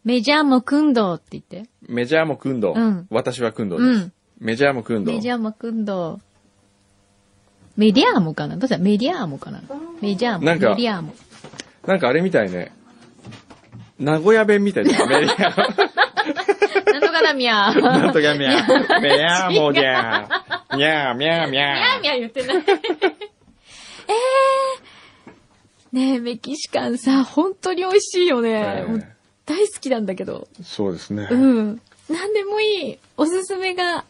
[0.04, 1.70] メジャーもくんどって言って。
[1.88, 2.74] メジャーもくんど。
[2.74, 3.88] うん私はくんどです。
[3.88, 5.12] うんメジャーもくんど。
[5.12, 6.22] メジャーもくんど。
[7.76, 8.58] メディアーモかな？
[8.58, 9.62] どうしたメディアーモかな？
[10.02, 10.46] メジャーモ。
[10.46, 11.14] なんかメディアーモ。
[11.86, 12.74] なんかあれみたいね。
[14.00, 14.92] 名古屋弁みたいな。
[15.08, 15.56] メディア。
[16.92, 17.82] なんとかだみゃー。
[17.82, 19.00] なんとかみゃー。
[19.02, 20.78] めやーもじゃー。
[20.78, 22.58] みゃーみゃーみみゃゃーみゃー言ってない。
[22.58, 25.96] えー。
[25.96, 28.86] ねえ、メキシカンさ、本当に美味しいよね。
[28.88, 29.19] ー。
[29.50, 30.48] 大好きなんだけど。
[30.64, 31.28] そうですね。
[31.32, 31.82] うん。
[32.08, 33.00] なんでもいい。
[33.18, 34.06] おすすめが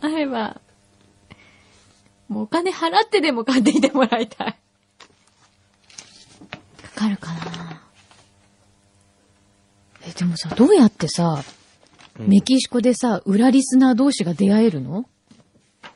[0.00, 0.60] あれば、
[2.28, 4.56] もうお金払ってでも買ってきてもらいたい。
[6.94, 7.82] かかるかな
[10.04, 11.44] え、でもさ、どうやってさ、
[12.18, 15.06] うんメキシコでさ、裏リスナー同士が出会えるの？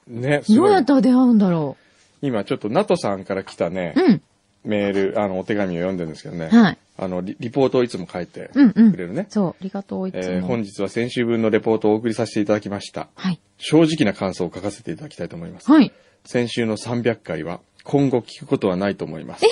[0.06, 1.76] ね、すどうやったら出会うんだろ
[2.22, 4.22] 今ちょっとナトさんから来たねう。、うん。
[4.64, 6.48] メール、あの、お手紙を読んでるんですけどね。
[6.48, 6.78] はい。
[6.98, 9.26] あのリ、リポートをいつも書いてうんうんくれるね。
[9.28, 10.20] そう、ありがとう、いつも。
[10.22, 13.08] えー本日は先週分のレポートをお送りさせていただきました。
[13.14, 13.40] はい。
[13.58, 15.70] 正直な感想を書かせていただきたいと思います。
[15.70, 15.92] はい。
[16.24, 19.44] 先週の300回は今後聞くことはないと思います。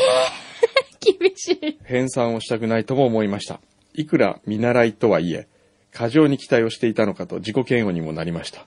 [1.00, 1.78] 厳しい。
[1.84, 3.60] 編纂をしたくないとも思いました。
[3.94, 5.46] いくら見習いとはいえ、
[5.92, 8.66] 過剰に期待をしていたのかと自己嫌悪にもなりました。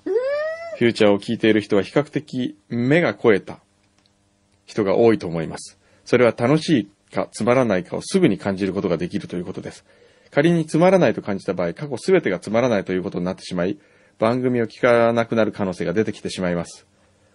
[0.77, 3.59] フューチャーを聞いている人は比較的目が肥えた
[4.65, 5.77] 人が多いと思います。
[6.05, 6.87] それは楽しい
[7.17, 9.83] かつまらないかをすぐに感じることができるということです。
[10.29, 13.79] 仮につまらないと感じた場合、過去すべてがつまらないということになってしまい、
[14.19, 16.85] 番組を聞かなくなる可能性が出てきてしまいます。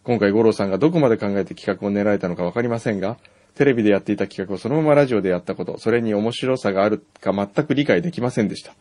[0.04, 3.18] 今回五郎さんがどこまで考えて企画を練られたのかわかりませんが、
[3.54, 8.74] テレビでやっていた企画をそのままラジオでやったこと、それに面白さがあるか全く理解できませんでした。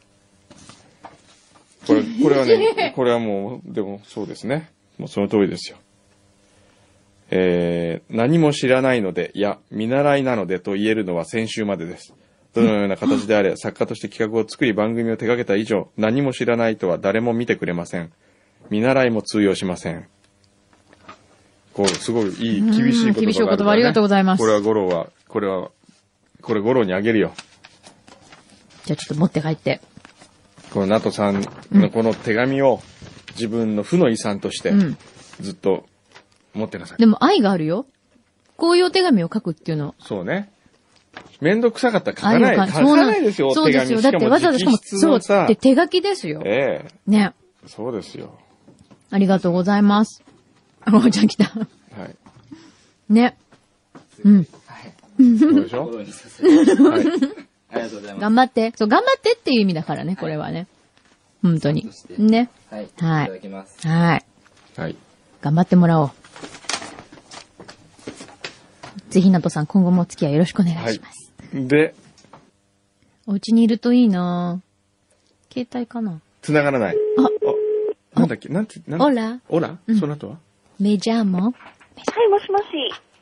[1.88, 4.70] これ、これはね、これはもう、でもそうですね。
[5.00, 5.78] もうその通りですよ。
[7.34, 12.14] えー、何も知らないので、いや、見習いなのでと言えるのは先週までです。
[12.54, 18.12] どのような形であれ、 作家として企画を作り番組を手掛けた以上、何も知らないとは誰も見てくれません。
[18.70, 20.08] 見習いも通用しません。
[21.74, 23.22] こう、すごいいい、厳しい言葉があるから、ね。
[23.22, 25.72] 厳しいお言葉ありがとうございますこれは五郎は、これは、
[26.42, 27.32] これ五郎にあげるよ。
[28.84, 29.80] じゃあちょっと持って帰って。
[30.74, 32.82] このナトさんのこの手紙を
[33.36, 34.98] 自分の負の遺産としてうん。
[35.40, 35.86] ずっと
[36.54, 36.98] 持ってなさい。
[36.98, 37.86] でも愛があるよ。
[38.58, 39.96] こういうお手紙を書くっていうの。
[40.00, 40.52] そうね。
[41.42, 42.70] めんどくさかったら書かない。
[42.70, 43.74] 書かないですよ、お手紙。
[43.74, 44.02] そうですよ。
[44.02, 46.42] だってわざわざしかも、そうのさで手書きですよ。
[46.46, 47.34] えね。
[47.66, 48.38] えそうですよ。
[49.10, 50.24] ありがとうございます。
[50.86, 51.46] あ、おーちゃん来た。
[51.46, 52.16] はい。
[53.10, 53.38] ね。
[54.24, 54.46] うん。
[54.46, 55.88] そうでしょ？
[55.88, 56.06] はい。
[57.74, 58.22] ありがとうございます。
[58.22, 58.74] 頑張って。
[58.76, 60.68] そう、頑張ってっていう意味だからね、これはね。
[61.42, 62.50] 本当にね。
[62.70, 62.88] はい。
[63.00, 63.88] はいいただきます。
[63.88, 64.26] はい。
[64.78, 64.96] はい。
[65.42, 66.12] 頑張ってもらおう。
[69.12, 71.32] ぜひ、なとさん、今後もお付き合いよろしくお願いします。
[71.54, 71.94] で、
[73.28, 74.62] お家にいるといいな。
[75.52, 76.22] 携帯かな。
[76.42, 76.98] 繋がらない。
[78.16, 78.48] あ、なんだっけ？
[78.48, 79.42] なんて、なんオラ。
[79.50, 79.78] オラ？
[79.86, 80.00] うん。
[80.00, 80.38] その後は？
[80.80, 81.40] メジャーも。
[81.44, 81.54] はい、
[82.30, 82.64] もしもし。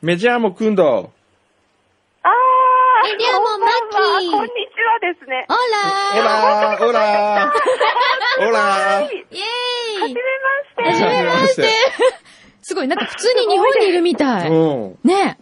[0.00, 0.84] メジャーも組んだ。
[0.84, 1.02] あー。
[3.12, 3.70] エリアもマッ
[4.20, 4.30] キー。
[4.30, 5.44] こんにちはですね。
[5.48, 5.56] オオ
[6.22, 6.86] ララ。
[6.86, 7.52] オラ。
[8.38, 9.04] オラ はい。
[9.04, 10.20] はイェーイじめ
[10.86, 11.04] まして。
[11.04, 11.68] はじめまして。
[12.62, 14.48] すごい、なんか普通に日本にいるみたい。
[14.48, 14.98] うん。
[15.02, 15.14] ね。
[15.14, 15.36] はい、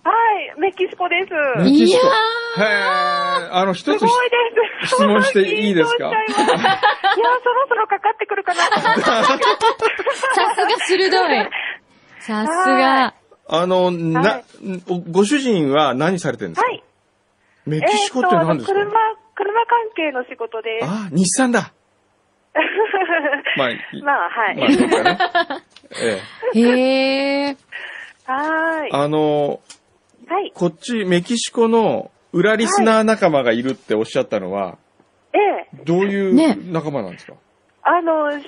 [0.59, 1.63] メキシコです。
[1.63, 2.71] メキシコいやへ
[3.45, 4.37] え、あの、一つすごいで
[4.87, 4.89] す。
[4.95, 6.09] 質問していいですか？
[6.09, 6.47] いますいや、
[7.43, 9.01] そろそろかかってくるかなと思って。
[9.05, 9.23] さ
[10.55, 11.51] すが鋭い。
[12.21, 13.15] さすが。
[13.51, 14.45] あの、な、はい
[14.89, 16.67] おご主人は何されてるんですか？
[16.67, 16.83] はい。
[17.67, 20.87] メキシコって何ですか、えーと、車、車関係の仕事です。
[20.87, 21.73] あ、日産だ。
[23.57, 24.57] まあ、いまあ、はい。
[24.57, 25.19] まあ、そうかね。
[26.03, 26.21] え
[26.55, 26.59] え。
[26.61, 27.57] へえ。
[28.27, 28.93] はーい。
[28.93, 29.61] あの、
[30.29, 30.53] はい。
[30.55, 34.77] こっち、メキシコの裏リスナー仲間がいるっておっしゃったのは、
[35.33, 35.85] ええ。
[35.85, 37.35] どういねう仲間なんですか、
[37.83, 38.43] あの、主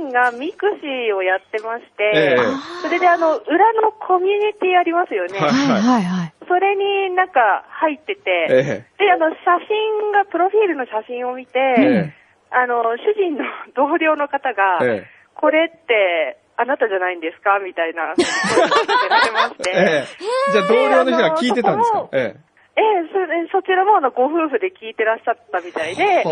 [0.00, 2.38] 人がミクシーをやってまして、ええ
[2.82, 5.38] それであの、裏のコミュニティありますよね。
[5.38, 6.32] はいはいはいはい。
[6.46, 9.36] それになんか入ってて、えで、あの、写
[9.66, 11.82] 真が、プロフィールの写真を見て、え。
[11.82, 12.14] え
[12.50, 15.02] あの、主人の同僚の方が、え。
[15.02, 17.58] えこれって、あなたじゃないんですか？
[17.58, 18.14] みたいな。
[19.68, 19.70] え。
[19.70, 20.06] ええ。
[20.52, 22.08] じゃあ同僚の人が聞いてたんですか？
[22.12, 22.36] え
[22.78, 26.22] ええ、それそちらもあのご夫婦で聞いてらっしゃったみたいで、いや、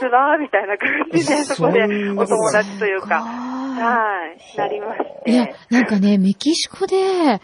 [0.00, 5.30] 実は、みたいな感じで、そこでお友達というか、あはい、なりまして。
[5.30, 7.38] ーいや、なんかね、メキシコではい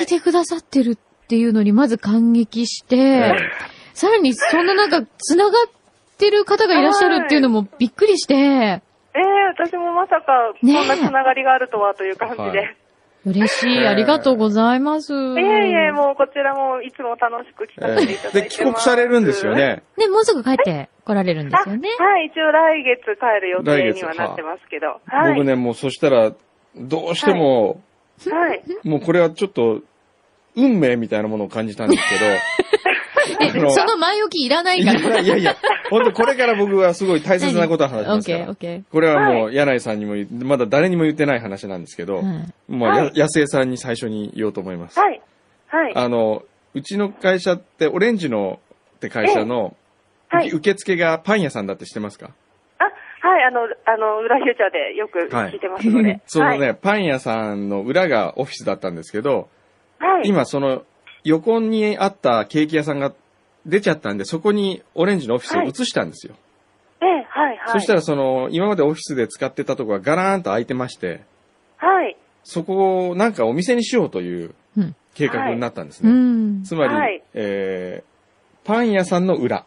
[0.00, 3.32] 聞いてくださってるっていうのにまず感激して、え
[3.94, 5.52] さらにそんななんか繋がっ
[6.18, 8.82] てる方がいらっしゃるっていうのもびっくりして、ええ
[9.48, 12.58] 私もまさか、こんなつながりがあるとはという感じで。
[12.58, 12.86] え。
[13.26, 13.86] 嬉しい。
[13.86, 15.12] ありがとうございます。
[15.12, 18.34] いえいえ、もうこちらもいつも楽しく聞かせていただいてます。
[18.34, 19.54] で、帰国されるんですよ。
[19.56, 19.82] ね。
[19.98, 21.88] ね、もうすぐ帰って来られるんであ、すよね。
[21.98, 25.00] はい、一応来月帰る予定にはなってますけど。
[25.06, 25.34] はい。
[25.34, 26.32] 僕ね、もうそしたら、
[26.76, 27.80] どうしても、
[28.30, 28.62] はい。
[28.84, 29.80] もうこれはちょっと、
[30.54, 32.30] 運命みたいなものを感じたんですけど、
[33.40, 34.98] あのその前置きいらないから。
[34.98, 35.56] いやいやいや、
[35.90, 38.56] 本当これから僕はすごい大切なことを話しますからケーオッ。
[38.56, 42.24] ケこれはもう、柳井さんにも言、まだ誰にも言ってない話なんですけど、ー。
[42.24, 44.98] はいもう、はいや安江さんに最初に言おうと思います。
[44.98, 45.20] はい。
[45.68, 45.92] はい。
[45.94, 46.42] あの、
[46.74, 48.60] うちの会社って、オレンジの
[48.96, 49.76] って会社の、
[50.28, 50.50] はい。
[50.50, 52.30] 受付がパン屋さんだって知ってますか？
[52.78, 52.84] あ、
[53.26, 56.20] はい、あの、あの、裏フューチャーでよく聞いてますので。
[56.26, 56.74] そのね、はい。
[56.74, 59.48] パン屋さんの裏がオフィスだったんですけど、
[59.98, 60.28] はい。
[60.28, 60.82] 今その
[61.26, 63.12] 横にあったケーキ屋さんが
[63.66, 66.34] 出ちゃったんで、そこにオレンジのオフィスを移したんですよ。
[67.02, 67.58] ええ、はい、はい。
[67.72, 71.24] そしたらその、今までオフィスで使ってたとこがガラーンと開いてまして、
[71.78, 72.16] はい。
[72.44, 76.12] そこをなんかお店にしようといううん計画になったんですうね。
[76.12, 76.62] ん。
[76.62, 79.64] つまり、はいえー、パン屋さんの裏。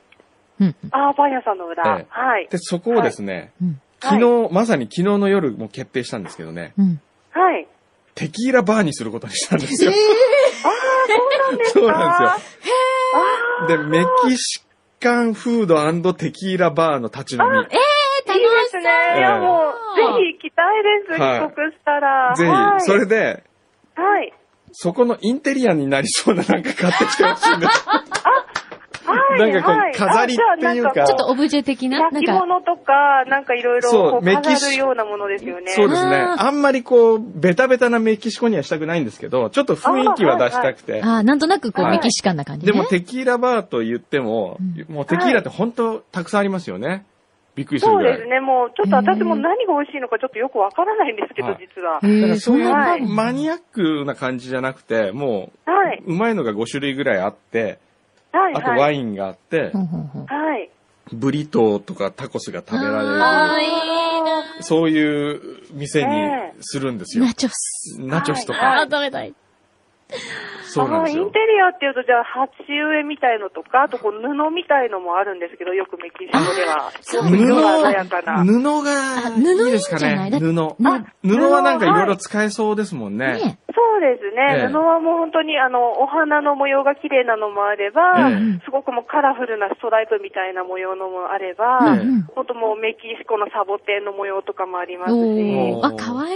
[0.62, 0.76] うん。
[0.92, 1.84] あー、パン屋さんの裏。
[1.98, 2.48] ええはい。
[2.50, 3.82] で、そこをですね、うん。
[4.02, 4.16] 昨
[4.48, 7.02] 日、まさに昨日の夜も決定したんですけどね、うん。
[7.32, 7.68] はい。
[8.16, 9.92] テキーラバーにすることにしたんですよ。
[9.92, 10.02] そう
[11.50, 13.78] なんですかそうなんですよ。
[13.78, 14.64] で、メキシ
[15.00, 17.60] カンフードテキーラバーの立ち飲み。
[17.60, 18.84] いいですね。
[19.18, 21.22] いや、もう、ぜひ行きたいです。
[21.22, 22.36] はい帰国したら。
[22.36, 23.44] ぜはいひ、それで、
[23.96, 24.34] はい。
[24.72, 27.86] そこのインテリアになりそうななんか買ってきてほしいんです。
[29.10, 29.40] はい。
[29.40, 33.98] なんかこうはい飾りっていうかちょっとオブジェ的な、焼きか、物とか、なんかいろいろそ
[34.80, 35.72] ようなものですよね。
[35.72, 36.16] そうですね。
[36.16, 41.02] あんまりこう、ベタベタなメキシコにはしたくないんですけど、ちょっと雰囲気は出したくて。
[41.04, 42.72] ああ、なんとなくこう、はいメキシカンな感じね。
[42.72, 44.58] でもテキーラバーと言っても、
[44.90, 47.06] うもうテキーラって本当たくさんありますよね。
[47.56, 48.14] びっくりするぐらい。
[48.14, 48.40] そうですね。
[48.40, 52.00] もう、ちょっと私も何が美味しいのかちょっとよくわからないんですけど、はい実は。
[52.02, 56.04] へだからえ、そういうマニアックな感じじゃなくて、もはい。
[56.06, 57.80] う、うまいのが5種類ぐらいあって、
[58.32, 58.56] はい。
[58.56, 60.70] あとワインがあってはい。
[61.12, 66.30] ブリトーとかタコスが食べられいいなる、そういう店に
[66.62, 67.26] するんですよ。
[67.26, 67.98] ナチョス。
[68.00, 68.82] ナチョスとはか。
[68.82, 69.34] あー、食べたい。
[70.66, 71.40] そうなんですよインテ。
[71.40, 76.92] リアっていうと、じゃあ、鉢植えみたいのとか、あとこう布みたいのもあるんですけど、よくメキシコでは。
[77.02, 78.44] そう布色が鮮やかな。
[78.44, 78.92] 布が
[79.28, 80.30] あ布いいですかね？
[80.40, 80.54] 布。
[80.54, 80.76] ね
[81.24, 83.34] 布はなんかいろいろ使えそうですもんね。
[83.34, 84.64] ねそうですね。
[84.64, 92.22] ええ布はもう本当に、あの、お花の模様が綺麗なのもあれば、ええすごくもうカラフルなストライプみたいな模様のもあれうば、んうん。
[92.36, 95.82] 本当もうメキシコのサボテンの模様とかもありますし。
[95.84, 96.28] あ、かわ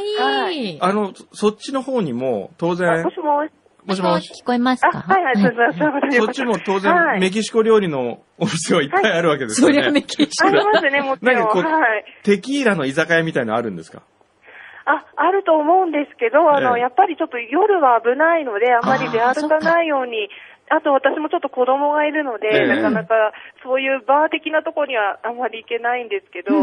[0.50, 0.78] いい。
[0.82, 3.52] あの、そっちの方にも当あ然も、しもし。
[3.86, 9.74] もしもし、聞こえますあ、かはいはい、そうそうそうそっちも当は然いメキシコ料理のお店はいっぱいあるわけですよね。
[9.76, 11.36] そりゃメキシありますね、もちろん。
[11.36, 12.06] なんかこうはい。
[12.24, 14.04] テキーラの居酒屋みたいのあるんですか？
[14.86, 20.30] あ、あると思うんですけど、あの、ええやっぱりちょっと夜は危ないので、あまり出歩かないように、
[20.70, 22.68] あと私もちょっと子供がいるので、ええ。
[22.68, 23.16] なかなか
[23.64, 26.56] そういうバー的なところにはあんまり行けないんですけど、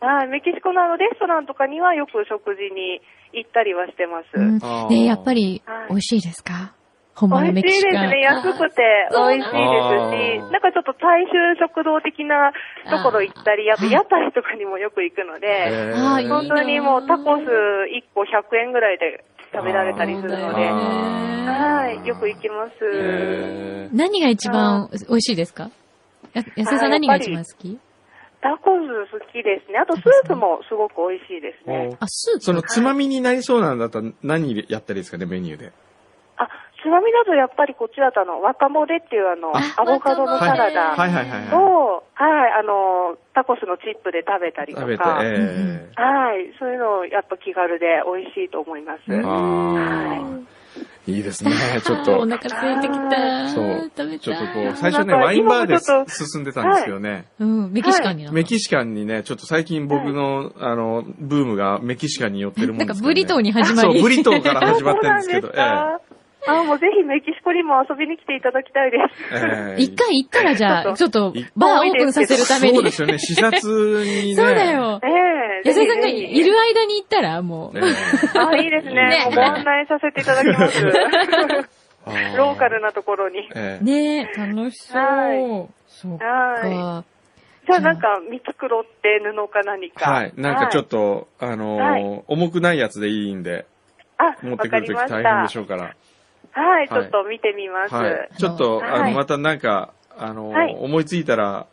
[0.00, 3.00] はい、メキシコのあのレストランとかにはよく食事に
[3.32, 4.26] 行ったりはしてます。
[4.34, 4.40] う
[4.86, 4.88] ん。
[4.88, 6.52] で、やっぱりはい、美味しいですか？
[6.52, 6.79] 本場
[7.28, 7.92] の美味しいメキシカン。
[7.92, 8.20] ですね。
[8.20, 12.52] 安くて美味しいですあし、ーなんかちょっと大衆食堂的な
[12.90, 15.94] ところ行ったり、あと屋台とかにもよく行くので、
[16.28, 17.44] 本当にもうタコス1
[18.14, 22.72] 個100円ぐらいで食べられたりするので、あはい、よく行きます。
[22.82, 25.70] え何が一番美味しいですか？
[26.32, 27.78] や安井さん何が一番好き？
[28.40, 29.78] タコス好きですね。
[29.78, 31.96] あとスープもすごく美味しいですね。
[32.00, 35.72] あ、スープそのつまみになりそうなんだったら何やったらいいですかね、メニューで。
[36.80, 41.54] あ、つまみだとやっぱりこっちだとあの、若モデっていうあの、あアボカドのサラダはいはいはいはい。
[41.54, 49.10] を、はい、あの、タコスのチップで食べたりと食べて、か、えはい、そういうのやっぱ気軽で美味しいと思います。
[49.12, 50.50] はあ、
[51.06, 51.50] いいですね、
[51.84, 52.20] ちょっおと。
[52.20, 53.48] 腹空いてきた。
[53.48, 54.34] そう食べちょ。
[54.34, 57.24] っとこう、最初ね、なんかワインバーで進んでたんですけどね。
[57.40, 63.92] うん、メキシカンになメキシカンにね、ちょっと最近僕の、あの、ブームがメキシカンに寄ってるもんなんかですからねブリトーに始まり。
[63.94, 66.09] そう、ブリトーから始まってるんですけど、 そうなんですか？
[66.46, 68.98] あ、もうぜひメキシコにも遊びに来ていただきたいで
[69.30, 69.44] す。
[69.44, 72.76] ええ一回行ったらじゃあ、 ちょっとい、バーオープンさせるために。
[72.76, 74.34] そうですよね、視察にね。
[74.34, 74.64] そうだ。
[74.72, 75.08] よえ。
[75.08, 77.78] え安井さんがいる間に行ったら、もう。
[77.78, 77.82] ね
[78.34, 78.94] あ、いいですね。
[78.94, 80.82] ねもうご案内させていただきます。
[82.36, 83.48] ローカルなところに。
[83.54, 85.02] ええねえ、楽しそう。
[85.02, 87.04] はそうはか。
[87.04, 87.20] い。
[87.66, 90.10] じゃあなんか、三つ黒って布か何か。
[90.10, 90.32] はい。
[90.36, 93.66] なんかちょっと、あのーはい重くないやつでいいんで、
[94.16, 95.60] あ、持ってくるときわかりまし大変でした。
[95.60, 95.94] ょうから。
[96.52, 97.94] はい、ちょっと見てみます。
[97.94, 98.02] は。
[98.02, 101.66] はいちょっと、あの、はいまたなんか、あのーはい思いついたら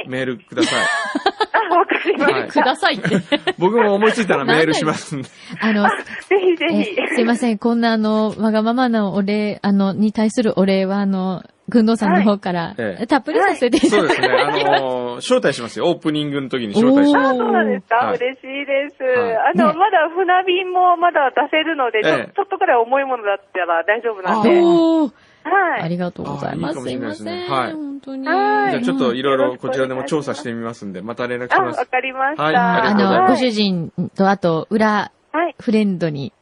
[0.00, 0.08] い。
[0.08, 0.84] メールください。
[1.52, 3.20] あ、わかりまはいしくださいって。
[3.58, 5.28] 僕も思いついたらメールしますんで。
[5.60, 5.96] あの、た。
[5.96, 6.04] ぜ
[6.40, 7.14] ひぜえひ。
[7.14, 11.42] すいません、こんなあの、わがままなお礼、あの、に対するお礼は、あの、
[11.74, 14.28] 軍道さんの方から、はいええたっぷりさせていただそうですね。
[14.28, 15.88] あのー 招待しますよ。
[15.88, 17.28] オープニングの時に招待します。
[17.30, 19.02] あ、そうなんですか、はい嬉しいです。
[19.02, 24.50] はいあの、ねまだ船便もまだ出せるので、ちょええちょっとくらい重いものだったら大丈夫なんで。
[24.62, 25.12] おー
[25.44, 25.82] はい。
[25.82, 26.78] ありがとうございます。
[26.78, 27.50] あいいかもしすいません。
[27.50, 28.26] はい本当に。
[28.28, 31.84] はいじゃあちょっといろいろこちらでも調査してみますんで、また連絡しあ、わます。
[31.86, 32.42] かりました。
[32.42, 35.54] はいああの、ご主人と、あと、裏はい。
[35.60, 36.32] フレンドに、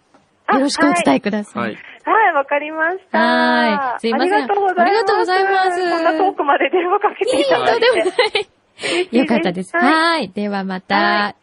[0.53, 1.63] よろしくお伝えください。
[1.63, 1.73] はい。
[1.73, 1.83] はい、
[2.33, 3.19] わかりました。
[3.19, 4.81] はいすいませんありがとうございます。
[4.83, 7.87] ありがとうございますこんな遠くまで電話かけていただいて。
[7.87, 9.09] いいでもない。
[9.19, 9.77] よかったです。
[9.77, 9.93] はい。
[9.93, 10.29] はい。
[10.31, 11.37] ではまた、はい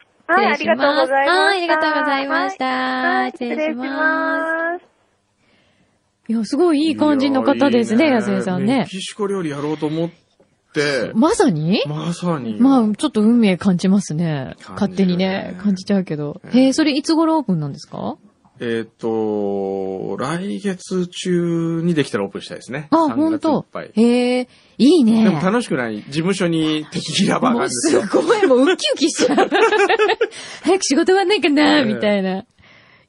[0.57, 1.11] 失礼します。
[1.11, 3.85] はいありがとうございましたはい、ありがとうございました。
[3.85, 4.85] はい失礼します。
[6.27, 8.85] いや、すごいいい感じの方ですね、安江さんねメ。
[8.87, 10.09] キシコ料理やろうと思っ
[10.73, 11.81] て、まさに？
[11.87, 12.57] まさに。
[12.59, 16.39] まあ、ちょっと運命感じますね勝手にね、感じちゃうけど。
[16.53, 18.17] へえ、それいつ頃オープンなんですか？
[18.61, 22.87] えっ、と、来月中にできたらオープンしたいですね。
[22.91, 24.03] あ、3ほんと月いっぱい。
[24.03, 25.23] へえ、いいね。
[25.23, 26.03] でも楽しくない？
[26.03, 28.07] 事務所にテキーラバーがあるんですよ す。
[28.17, 29.37] ごい、もうウキウキしちゃう。
[30.63, 32.45] 早く仕事終わんないかな、みたいな。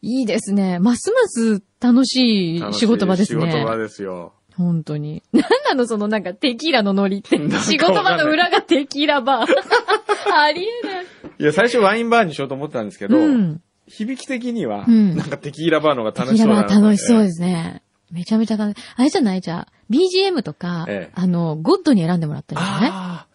[0.02, 0.78] いいですね。
[0.78, 3.50] ますます楽しい仕事場ですね。
[3.50, 4.32] 仕事場ですよ。
[4.56, 5.22] 本当に。
[5.32, 5.86] なんなの？
[5.86, 9.46] そのなんかテキーラのノリって仕事場の裏がテキーラバー。
[10.32, 11.06] ありえない。
[11.38, 13.60] いや、最初ワインバーにしようと思ってたんですけど、うん。
[13.90, 16.80] 響き的には、うんなんかテキーラバーの方が楽しそうだな。
[16.80, 17.82] 楽しそうですすね。
[18.10, 18.84] めちゃめちゃ楽しい。
[18.96, 19.40] あれじゃない？
[19.40, 22.66] じゃあ、BGM とか、ええあの、ゴッドに選んでもらったりね。
[22.92, 23.26] あ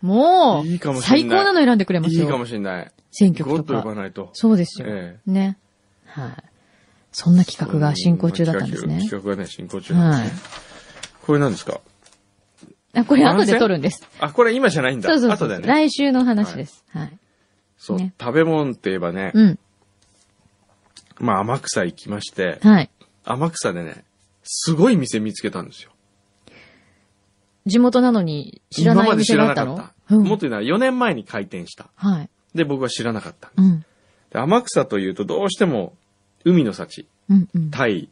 [0.00, 2.24] もう、いいかもしれない最高なの選んでくれあ、ますよ。
[2.24, 2.92] いいかもしれない。
[3.10, 4.00] 選曲とゴッと呼ばか。
[4.00, 4.30] ないと。
[4.32, 4.86] そうですよ。
[4.88, 5.58] えね。
[6.06, 6.30] はい。
[7.12, 9.00] そんな企画が進行中だったんですね。
[9.00, 10.40] 企画がね、進行中なんはいですね。。
[11.26, 11.80] これ何ですか？
[12.94, 14.06] あ、これ後で撮るんです。
[14.18, 15.08] あ、これ今じゃないんだ。
[15.08, 15.48] そうそうそう。
[15.48, 15.66] 後だよね。
[15.66, 16.84] 来週の話です。
[16.90, 17.18] はい。
[17.78, 19.58] そう、ね食べ物って言えばね、うん。
[21.22, 22.90] まあ天草行きまして、はい。
[23.24, 24.04] 天草でね、
[24.42, 25.92] すごい店見つけたんですよ。
[27.64, 30.14] 地元なのに知らないお今まで知店があったらなかった。
[30.14, 31.86] のうんもっと言うのは4年前に開店した。
[31.94, 32.30] はい。
[32.54, 33.52] で、僕は知らなかった。
[33.56, 33.80] うん。
[34.30, 35.94] で天草というとどうしても
[36.44, 37.48] 海の幸、うん。
[37.54, 37.70] うん。
[37.70, 38.10] タイ、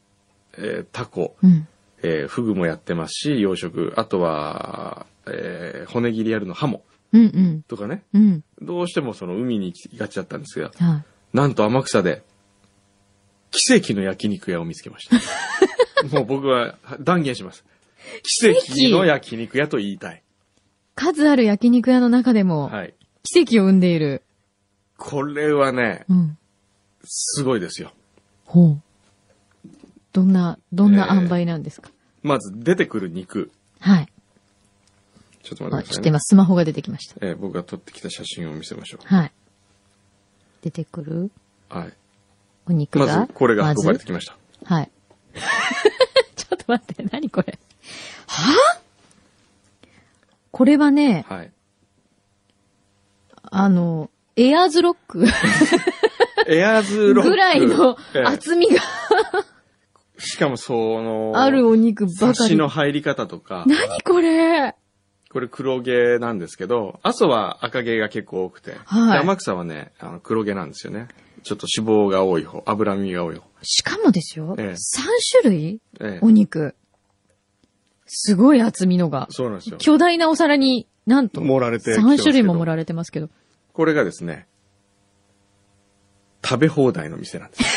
[0.56, 1.66] えータコ、うん。
[2.02, 7.22] えーフグもやってますし、養殖、あとは、えー骨切りやるのハモうん。
[7.22, 7.62] うん。
[7.66, 8.44] とかね、うん。
[8.62, 11.36] どうしてもその海に行きがちだったんですが、はい。
[11.36, 12.22] なんと天草で、
[13.50, 15.16] 奇跡の焼肉屋を見つけました。
[16.12, 17.64] もう僕は断言します。
[18.40, 20.22] 奇跡の焼肉屋と言いたい。
[20.94, 22.94] 数ある焼肉屋の中でも、はい。
[23.22, 24.22] 奇跡を生んでいる。
[24.96, 26.38] これはね、うん。
[27.04, 27.92] すごいですよ。
[28.44, 28.82] ほう。
[30.12, 31.90] どんな、どんな塩梅なんですか、
[32.22, 33.50] まず出てくる肉。
[33.78, 34.08] はい。
[35.42, 35.94] ちょっと待あ、ってください、ね。
[35.94, 37.14] ちょっと今スマホが出てきました。
[37.26, 39.32] えー僕が撮ってきた写真を見せましょはい。
[40.62, 41.30] 出てくるう。
[41.70, 41.92] はい。
[42.68, 43.06] お肉が？
[43.06, 44.36] まず、これが運ばれてまきました。
[44.66, 44.90] ずはい。
[46.36, 47.58] ちょっと待って、何これ？
[48.26, 48.80] はぁ
[50.52, 51.52] これはね、はい。
[53.52, 55.24] あの、エアーズロック？
[56.48, 57.30] エアーズロック。
[57.30, 58.80] ぐらいのええ厚みが
[60.18, 62.34] しかもその、あるお肉ばかり。
[62.34, 64.74] 刺しの入り方とか、何これ？
[65.32, 71.06] これ黒毛なんですけど、阿蘇は赤毛が結構多くて、はいで天草はね、あの黒毛なんですよね。
[71.42, 73.42] ちょっと脂肪が多い方、脂身が多い方。
[73.62, 74.76] しかもですよ、ええ3
[75.42, 75.80] 種類？
[76.00, 76.74] ええお肉。
[78.06, 79.28] すごい厚みのが。
[79.30, 79.78] そうなんですよ。
[79.78, 83.28] 巨大なお皿に、なんと、盛られてきてますけど3種類も盛られてますけど。
[83.72, 84.46] これがですね、
[86.44, 87.62] 食べ放題の店なんです。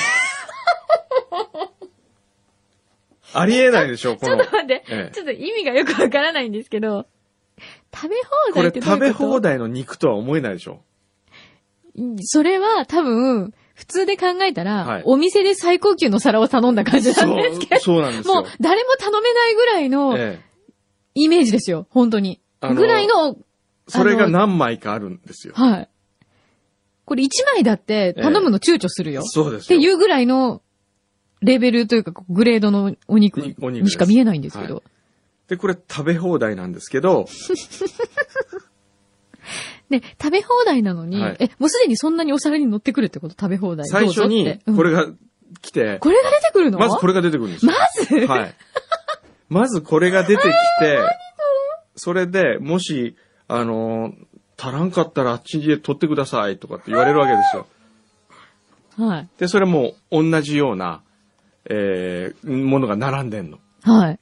[3.36, 4.38] ありえないでしょ、この。
[4.38, 7.08] ちょっと待って、ええちょっと意味がよくわからないんですけど、
[7.94, 8.16] 食べ
[8.52, 9.24] 放題ってどういうこと？
[9.24, 10.82] 食べ放題の肉とは思えないでしょ。
[12.22, 18.46] それは多分、普通で考えたら、はいお店で最高級の皿を頼んだ感じなんですけ、ど、そうなんですよもう。
[18.60, 20.54] 誰も頼めないぐらいのええ
[21.16, 22.42] イメージですよ、本当に。
[22.60, 23.38] あのぐらいの、
[23.88, 25.54] それが何枚かあるんですよ。
[25.56, 25.90] はい。
[27.06, 29.22] これ1枚だって頼むの躊躇するよ。
[29.22, 29.80] ってそうですよ。
[29.80, 30.62] いうぐらいの
[31.42, 34.76] レベルというか、グレードのお肉にお肉ですにしか見えないんですけど。
[34.76, 34.82] は
[35.50, 37.26] で、これ食べ放題なんですけど、
[40.00, 43.36] で、食べ放題なのに、はいえ、もうすでにそんなにお皿に乗ってくるってこと？
[43.40, 43.88] 食べ放題。
[43.88, 45.06] 最初にどうぞってうんこれが
[45.62, 46.80] 来て、これが出てくるの？
[46.80, 47.72] まずこれが出てくるんですよ。
[47.72, 48.56] まずはい。
[49.50, 50.44] まずこれが出てき
[50.80, 51.00] て、
[51.96, 52.28] それ？
[52.28, 53.16] で、もし、
[53.48, 54.14] あの、
[54.58, 57.68] 足らんかったらあっちで取ってくださいとかって言われるわけですよ。
[58.98, 59.30] はい。
[59.38, 61.02] で、それも同じような、
[61.70, 63.60] えー、ものが並んでんの。
[63.84, 64.08] はい。
[64.08, 64.20] はい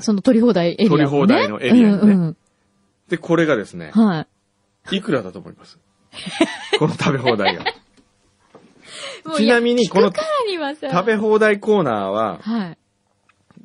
[0.00, 0.88] その取り放題エリア、ね。
[0.88, 2.36] 取り放題のエリアにねうんうん
[3.08, 4.26] で、これがですね、はい。
[4.90, 5.78] いくらだと思います？
[6.78, 7.64] この食べ放題が。
[9.36, 12.78] ちなみにこの食べ放題コーナーは、はい。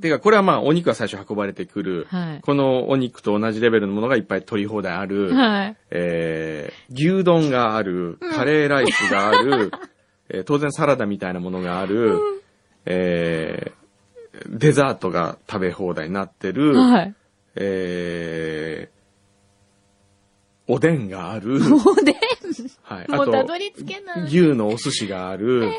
[0.01, 2.41] てかこれはまあお肉が最初運ばれてくる、はい。
[2.41, 5.75] このお肉と同じレベルのものがいっぱい取り放題ある、はい。
[5.91, 9.71] えー、牛丼がある、カレーライスがある、
[10.29, 12.17] えー当然サラダみたいなものがある、
[12.85, 17.13] えー、デザートが食べ放題になってる、はい。
[17.55, 18.98] えー、
[20.71, 22.15] おでんがある、おでん。
[22.83, 24.23] はい、もうたどり着けない。
[24.27, 25.71] 牛のお寿司がある、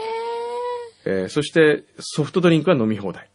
[1.06, 3.30] えーそしてソフトドリンクは飲み放題。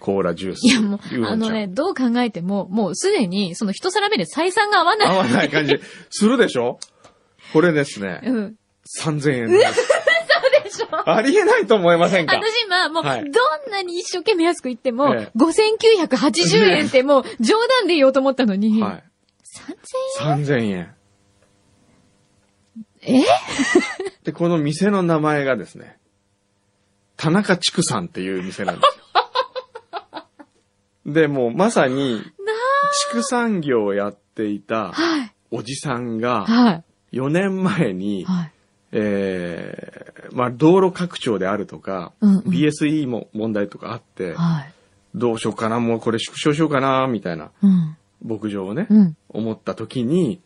[0.00, 0.66] コーラ、ジュース。
[0.66, 5.08] いやもうあのね、どう考えても、もうすでに、その一皿目で採算が合わない。
[5.08, 5.78] 合わない感じ
[6.10, 6.78] するでしょ？
[7.52, 8.54] これですね、うん。
[9.02, 9.88] 3000円です。
[10.64, 11.10] でしょ？
[11.10, 12.36] ありえないと思いませんか？
[12.36, 19.04] 私今、もう、はいどんなに一生懸命安く言っても、ええ5980円ってもう、冗談で言おうと思ったのに、はい。
[19.54, 20.94] 3000円？3000円。
[23.02, 23.22] え？
[24.24, 25.98] で、この店の名前がですね、
[27.16, 28.98] 田中畜産っていう店なんです
[31.06, 31.12] よ。
[31.12, 32.22] で、もうまさに、
[33.10, 35.32] 畜産業をやっていたはい。
[35.50, 36.84] おじさんが、はい。
[37.16, 38.52] 4年前に、はい。
[38.92, 44.72] えー、まあ、道路拡張であるとか、うんうん BSE も問題とかあって、はい。
[45.14, 47.96] どうしようかな、もうこれ縮小しようかな、みたいなうん。
[48.24, 49.16] 牧場をね、うん。
[49.28, 50.40] 思った時に、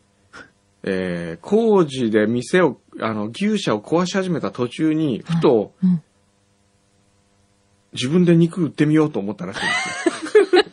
[0.82, 6.02] えー、工事で店を、あの、牛舎を壊し始めた途中に、ふと、うん。
[7.92, 10.64] 自分で肉売ってみようと思ったらしいんですよ。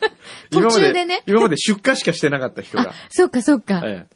[0.62, 2.92] 途中でね今まで今まで出荷しかしてなかった人が。
[3.08, 3.82] そっかそっか。
[3.84, 4.06] え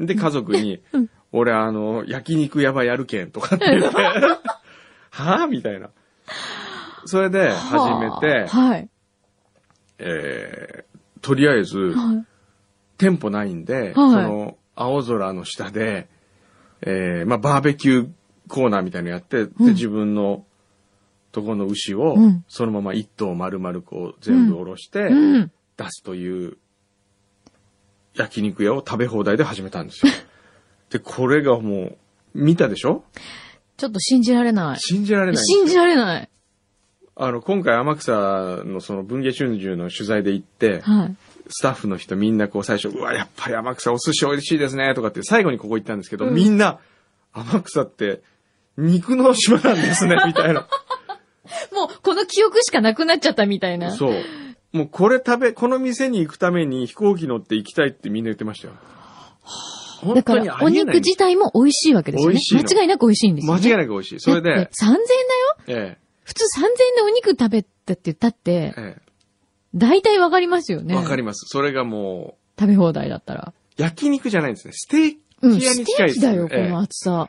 [0.00, 3.96] え、で、家族に、 うん俺あの、焼肉屋ばやるけんとかって言って、
[5.10, 5.90] はぁみたいな。
[7.04, 8.88] それで始めて、はい。
[9.98, 10.84] えー、
[11.26, 12.24] とりあえず、はい。
[12.98, 16.06] 店舗ないんで、いその、青空の下で、
[16.82, 18.08] えー、まあ、バーベキュー
[18.46, 20.44] コーナーみたいなのやって、で、自分の
[21.32, 25.50] とこの牛をうん、そのまま一頭丸々こう、全部おろして、うん。
[25.76, 26.58] 出すという、
[28.14, 30.12] 焼肉屋を食べ放題で始めたんですよ。
[30.90, 31.98] で、これがもう、
[32.34, 33.02] 見たでしょ？
[33.76, 34.78] ちょっと信じられない。
[34.78, 36.28] 信じられない信じられない。
[37.18, 38.12] あの、今回天草
[38.64, 41.16] のその文藝春秋の取材で行って、はい。
[41.48, 46.78] スタッフの人みんなこう最初、うわ、やっぱり天草お寿司美味しいですね、とかって最後にここ行ったんですけど、みんな、
[47.32, 48.20] 天草って
[48.76, 50.68] 肉の島なんですね、みたいな。
[51.72, 53.92] もう、この記憶しかなくなっちゃったみたいな。
[53.92, 54.12] そう。
[54.72, 58.74] もうこれ食べ、この店に行くために飛行機乗って行きたいってみんな言ってましたよ。
[60.02, 62.40] 本だから、お肉自体も美味しいわけですよね。
[62.62, 63.60] 間違いなく美味しいんですよ、ね。
[63.62, 64.20] 間違いなく美味しい。
[64.20, 64.94] それでだって、3000円
[65.66, 65.90] だよ？
[65.92, 68.96] え普通3000円でお肉食べたって言ったってえ、、え
[69.74, 70.94] 大体わかりますよね。
[70.94, 71.46] え、わかります。
[71.48, 73.52] それがも食べ放題だったら。
[73.78, 74.72] う、焼肉じゃないんですね。
[74.74, 77.28] ステーキうん、屋ステに近いですーキだよ、こええの厚さ。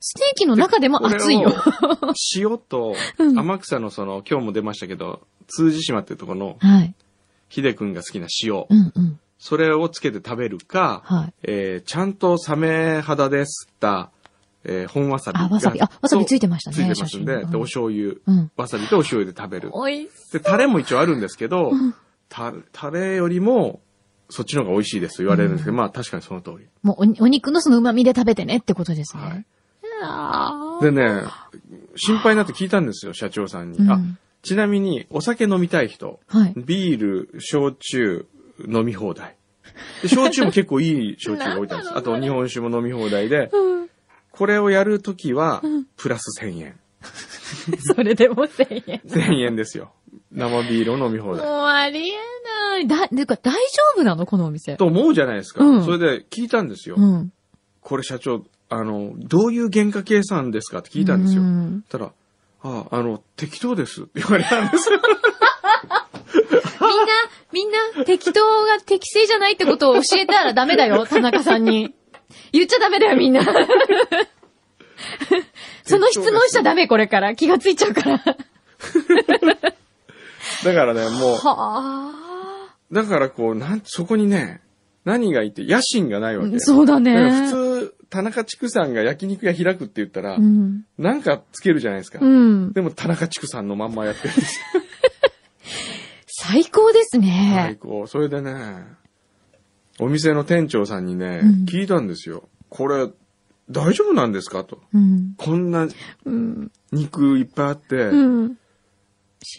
[0.00, 1.52] ステーキの中でも熱いよ。
[2.36, 6.94] 塩と、天草のその、今日も出ましたけど、通詞島っていうところの、はい。
[7.50, 8.66] 秀くんが好きな塩。
[8.70, 9.20] うんうん。
[9.38, 13.48] それをつけて食べるか、はいえーちゃんとサメ肌で吸っ
[13.78, 14.10] た、
[14.64, 15.44] えー本わさびが。
[15.46, 19.70] あわさびあわさびついてましたねついてますんで、で、お醤油、うんわさびとお醤油で食べる。
[19.72, 21.72] おいで、タレも一応あるんですけど、
[22.28, 23.80] タタレよりも、
[24.30, 26.66] そっちの方が美味しいですと言われるんですけど、まあ確かにその通り。
[26.82, 29.22] もうおお肉のその旨味で食べてねってことですね。
[29.22, 29.46] はい
[30.80, 31.22] でね、
[31.96, 33.78] 心配になって聞いたんですよ、社長さんに。
[33.78, 34.00] うんあ、
[34.42, 36.52] ちなみに、お酒飲みたい人、はい。
[36.56, 38.26] ビール、焼酎、
[38.68, 39.36] 飲み放題。
[40.02, 41.96] で焼酎も結構いい焼酎が置いてあるんです。
[41.96, 43.50] あと日本酒も飲み放題で、
[44.36, 45.62] これをやるときは、
[45.96, 46.80] プラス1000円。
[47.94, 49.00] それでも1000円。
[49.06, 49.92] 1000円ですよ。
[50.32, 51.46] 生ビールを飲み放もう題。
[51.86, 52.12] ありえ
[52.44, 52.86] ない。
[52.88, 53.60] だ、てか大丈
[53.96, 54.26] 夫なの？
[54.26, 54.76] このお店。
[54.76, 55.64] と思うじゃないですか。
[55.64, 56.96] うんそれで聞いたんですよ。
[56.98, 57.32] うん。
[57.80, 61.42] これ社長、あの、どういう原価計算ですかって聞いたんですよ。
[61.42, 62.10] うんたら、
[62.62, 64.98] あ、あの、適当ですって言われたんですよ。
[66.80, 67.06] みんな、
[67.52, 71.94] みんな、適当が適正じゃないってことを教えたらダメだよ、田中さんに。
[72.54, 73.42] 言っちゃダメだよ、みんな。
[75.84, 77.34] その質問しちゃダメ、これから。
[77.34, 78.18] 気がついちゃうから。
[80.64, 82.12] だからね、もう、は
[82.92, 84.60] だからこう、なん、そこにね、
[85.04, 86.54] 何がいて、野心がないわけ。
[86.54, 86.60] あ。
[86.60, 87.48] そうだね。
[87.48, 87.48] 普
[87.88, 90.84] 通、田中畜産が焼肉屋開くって言ったら、うん。
[90.96, 92.20] なんかつけるじゃないですか。
[92.22, 92.72] うん。
[92.72, 94.82] でも田中畜産のまんまやってるんですよ。
[96.26, 97.78] 最高です最ね。
[97.80, 98.06] 高。
[98.06, 98.52] それでね、
[100.00, 102.48] お店の店長さんにね、うん聞いたんですよ。
[102.68, 103.08] これ、
[103.70, 104.64] 大丈夫なんですか？
[104.64, 104.82] と。
[104.92, 105.34] うん。
[105.38, 105.88] こんな
[106.24, 106.70] うん。
[106.92, 108.14] 肉いっぱいあって、う
[108.48, 108.56] ん。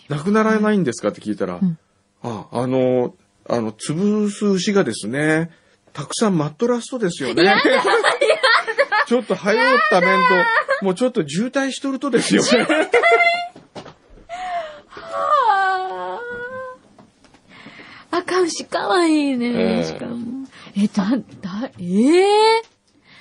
[0.10, 1.10] なくならないんですか？
[1.10, 1.78] って聞いたら、ん
[2.22, 3.16] あ、あの、
[3.50, 5.52] あの、潰す牛がですね、
[5.94, 7.56] たくさんマットラストですよね。
[9.08, 10.20] ちょっと早おった面
[10.80, 12.68] と、もうちょっと渋滞しとるとですよね。
[18.12, 20.48] あー赤牛かわいいね、ええしかも。
[20.78, 21.10] え、だ、
[21.42, 22.64] だ、ええ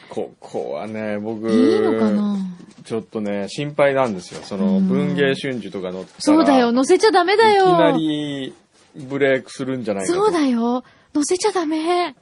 [0.09, 2.39] ここはね、僕、いいのかな？
[2.85, 4.43] ちょっとね、心配なんですよ。
[4.43, 6.21] その、うん文芸春秋とか載ったら。
[6.21, 7.65] そうだよ、乗せちゃダメだよ。
[7.65, 8.55] いきなり、
[8.95, 10.85] ブレイクするんじゃないかとそうだよ。
[11.15, 12.15] 乗せちゃダメ。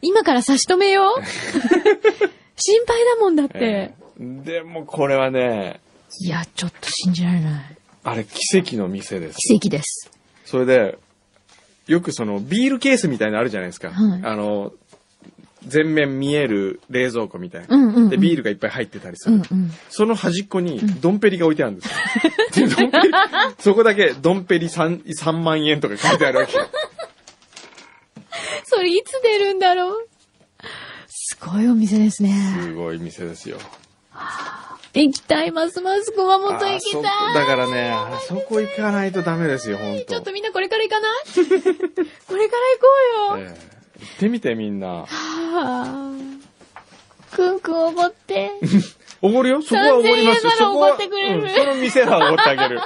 [0.00, 1.22] 今から差し止めよう。
[2.56, 3.58] 心配だもんだって。
[3.60, 5.80] ええでもこれはね、
[6.20, 7.76] いや、ちょっと信じられない。
[8.04, 9.36] あれ奇跡の店です。
[9.36, 10.10] 奇跡です。
[10.44, 10.98] それで、
[11.88, 13.90] よくそのビールケースみたいなのあるじゃないですか。
[13.90, 14.72] はいあの、
[15.66, 17.74] 全面見える冷蔵庫みたいな。
[17.74, 19.36] うんうんうんで、ビールがいっぱい入ってたりする。
[19.36, 19.70] うんうん。
[19.88, 22.68] その端っこにドンペリが置いてあるんですよ。
[22.68, 23.12] でドンペリ
[23.58, 26.52] そこだけドンペリ 3, 3万円とか書いてあるわけ。
[28.64, 30.08] それいつ出るんだろう？
[31.08, 32.34] すごいお店ですね。
[32.60, 33.58] すごい店ですよ。
[34.94, 37.02] 行きたい、ますます熊本行きたい。
[37.34, 41.20] だからね、あそこ行かないとダメですよ、本当ちょっとみんなこれから行かない？
[41.24, 42.46] これから行
[43.28, 43.46] こうよ。
[43.48, 44.86] ええ行ってみてみんな。
[44.88, 46.12] はあ。
[47.34, 48.52] くんくんおごって。
[49.22, 49.62] おごるよ？
[49.62, 50.52] そこはおごりますよ。
[50.52, 52.80] 3000円ならおごってくれるうんその店はおごってあげる。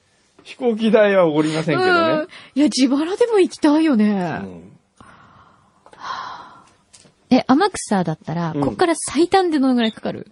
[0.44, 2.28] 飛行機代はおごりませんけどねうん。。
[2.54, 4.38] いや、自腹でも行きたいよね。
[4.42, 4.64] うん
[7.30, 10.30] え、天草だったら、うんこっから最短でどのぐらいかかる？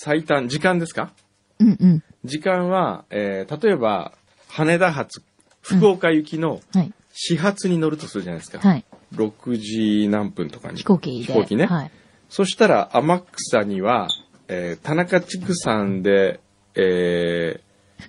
[0.00, 1.12] 最短、時間ですか？
[1.58, 2.02] うんうん。
[2.24, 4.12] 時間は、えー、例えば、
[4.48, 5.22] 羽田発、
[5.60, 6.92] 福岡行きのはい。
[7.12, 8.60] 始発に乗るとするじゃないですか。
[8.60, 8.84] はい。
[9.14, 10.76] 6時何分とかに。
[10.76, 11.24] 飛行機で。
[11.24, 11.66] 飛行機ね。
[11.66, 11.90] はい。
[12.28, 14.06] そしたら、天草には、
[14.46, 16.38] えー、田中畜産で、
[16.76, 18.08] えー、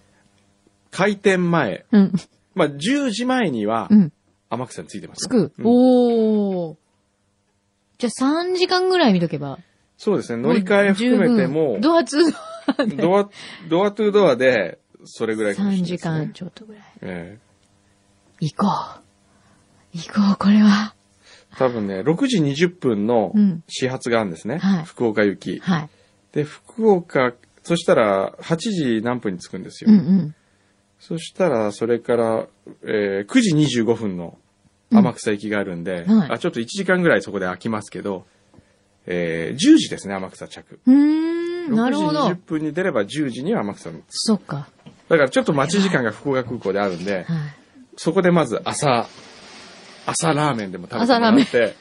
[0.91, 2.11] 開店前、うん。
[2.53, 4.13] まあ、10時前にはう、ん。
[4.51, 5.37] 天草に着いてます着く。
[5.37, 6.77] ようんおー。
[7.97, 9.57] じゃあ3時間ぐらい見とけば。
[9.99, 10.41] そうですね。
[10.41, 13.29] 乗り換え含めても十分、ドア2ドア、
[13.69, 16.83] ドアトゥドアで、それぐらいかもしれ3ないね時間ちょっとぐらい。
[17.01, 17.37] え
[18.39, 19.97] 行こう。
[19.97, 20.95] 行こう、これは。
[21.53, 24.59] え多分ね、6時20分のうん始発があるんですね。
[24.59, 25.59] はい福岡行き。
[25.59, 25.89] はい。
[26.31, 27.33] で、福岡、
[27.63, 29.91] そしたら8時何分に着くんですよ。
[29.91, 30.35] うんうん。
[30.97, 32.47] そしたら、それから、
[32.83, 34.37] えー9時25分の
[34.91, 38.25] 天草行きがあるんで、はいあ、ちょっと1時間ぐらいそこで空きますけど、
[39.11, 40.79] えー10時ですね、天草着。
[40.85, 42.35] うーん、なるほ6ど時20。
[42.45, 44.03] 分に出れば10時には天草に。
[44.07, 44.69] そっか。
[45.09, 47.25] だからちょっと待ち時間が福岡空港であるんで、はい。
[47.97, 49.07] そこでまず朝、
[50.05, 51.75] 朝ラーメンでも食べてもらって、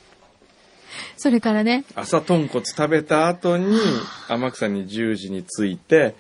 [1.19, 1.85] それからね。
[1.95, 3.79] 朝豚骨食べた後に、
[4.29, 6.15] 天草に10時に着いて、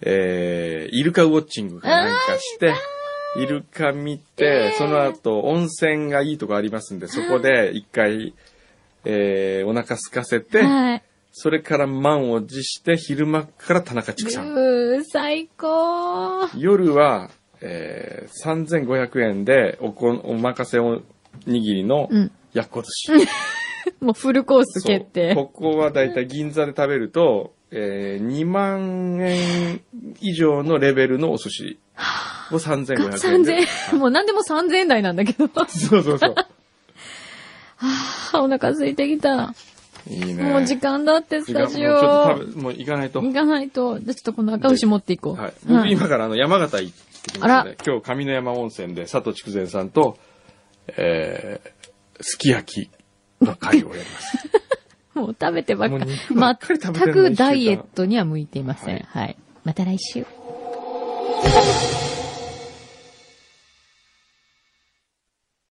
[0.00, 2.74] えー、イルカウォッチングかなんかして、
[3.36, 8.34] イルカ見て、その後温泉がいいとこありますんで、そこで一回、
[9.04, 11.02] えー、お腹空かせて、はい。
[11.32, 14.52] それから満を持して、昼間から田中畜産。
[14.52, 16.48] うー、最高。
[16.56, 17.30] 夜は、
[17.60, 21.02] えー、3500円でおこ、お任せお
[21.46, 23.28] にぎりのうんやっこ寿司。
[24.00, 25.34] もうフルコース決定。
[25.34, 29.80] ここはだいたい銀座で食べると、えー、2万円
[30.20, 31.78] 以上のレベルのお寿司
[32.52, 33.58] を3500円で。
[33.58, 33.98] 3000円。
[33.98, 35.48] もう何でも3000円台なんだけど。
[35.66, 36.34] そうそうそう。
[37.78, 39.54] あお腹空いてきた。
[40.06, 40.42] いいね。
[40.44, 41.90] もう時間だって、スタジオ。
[41.90, 43.22] もうちょっと食べ、もう行かないと。
[43.22, 43.98] 行かないと。
[43.98, 45.34] じゃあちょっとこの赤牛持っていこう。
[45.34, 45.54] はい。
[45.66, 50.18] 僕今からあの山形行ってきますあので、今日上山温泉で佐藤筑前さんと、
[50.88, 52.90] えー、すき焼き
[53.40, 54.50] の会をやります。
[55.18, 56.10] もう食べてばっかり
[56.76, 58.98] 全くダイエットには向いていません。
[58.98, 59.36] はい。
[59.64, 60.26] また来週。「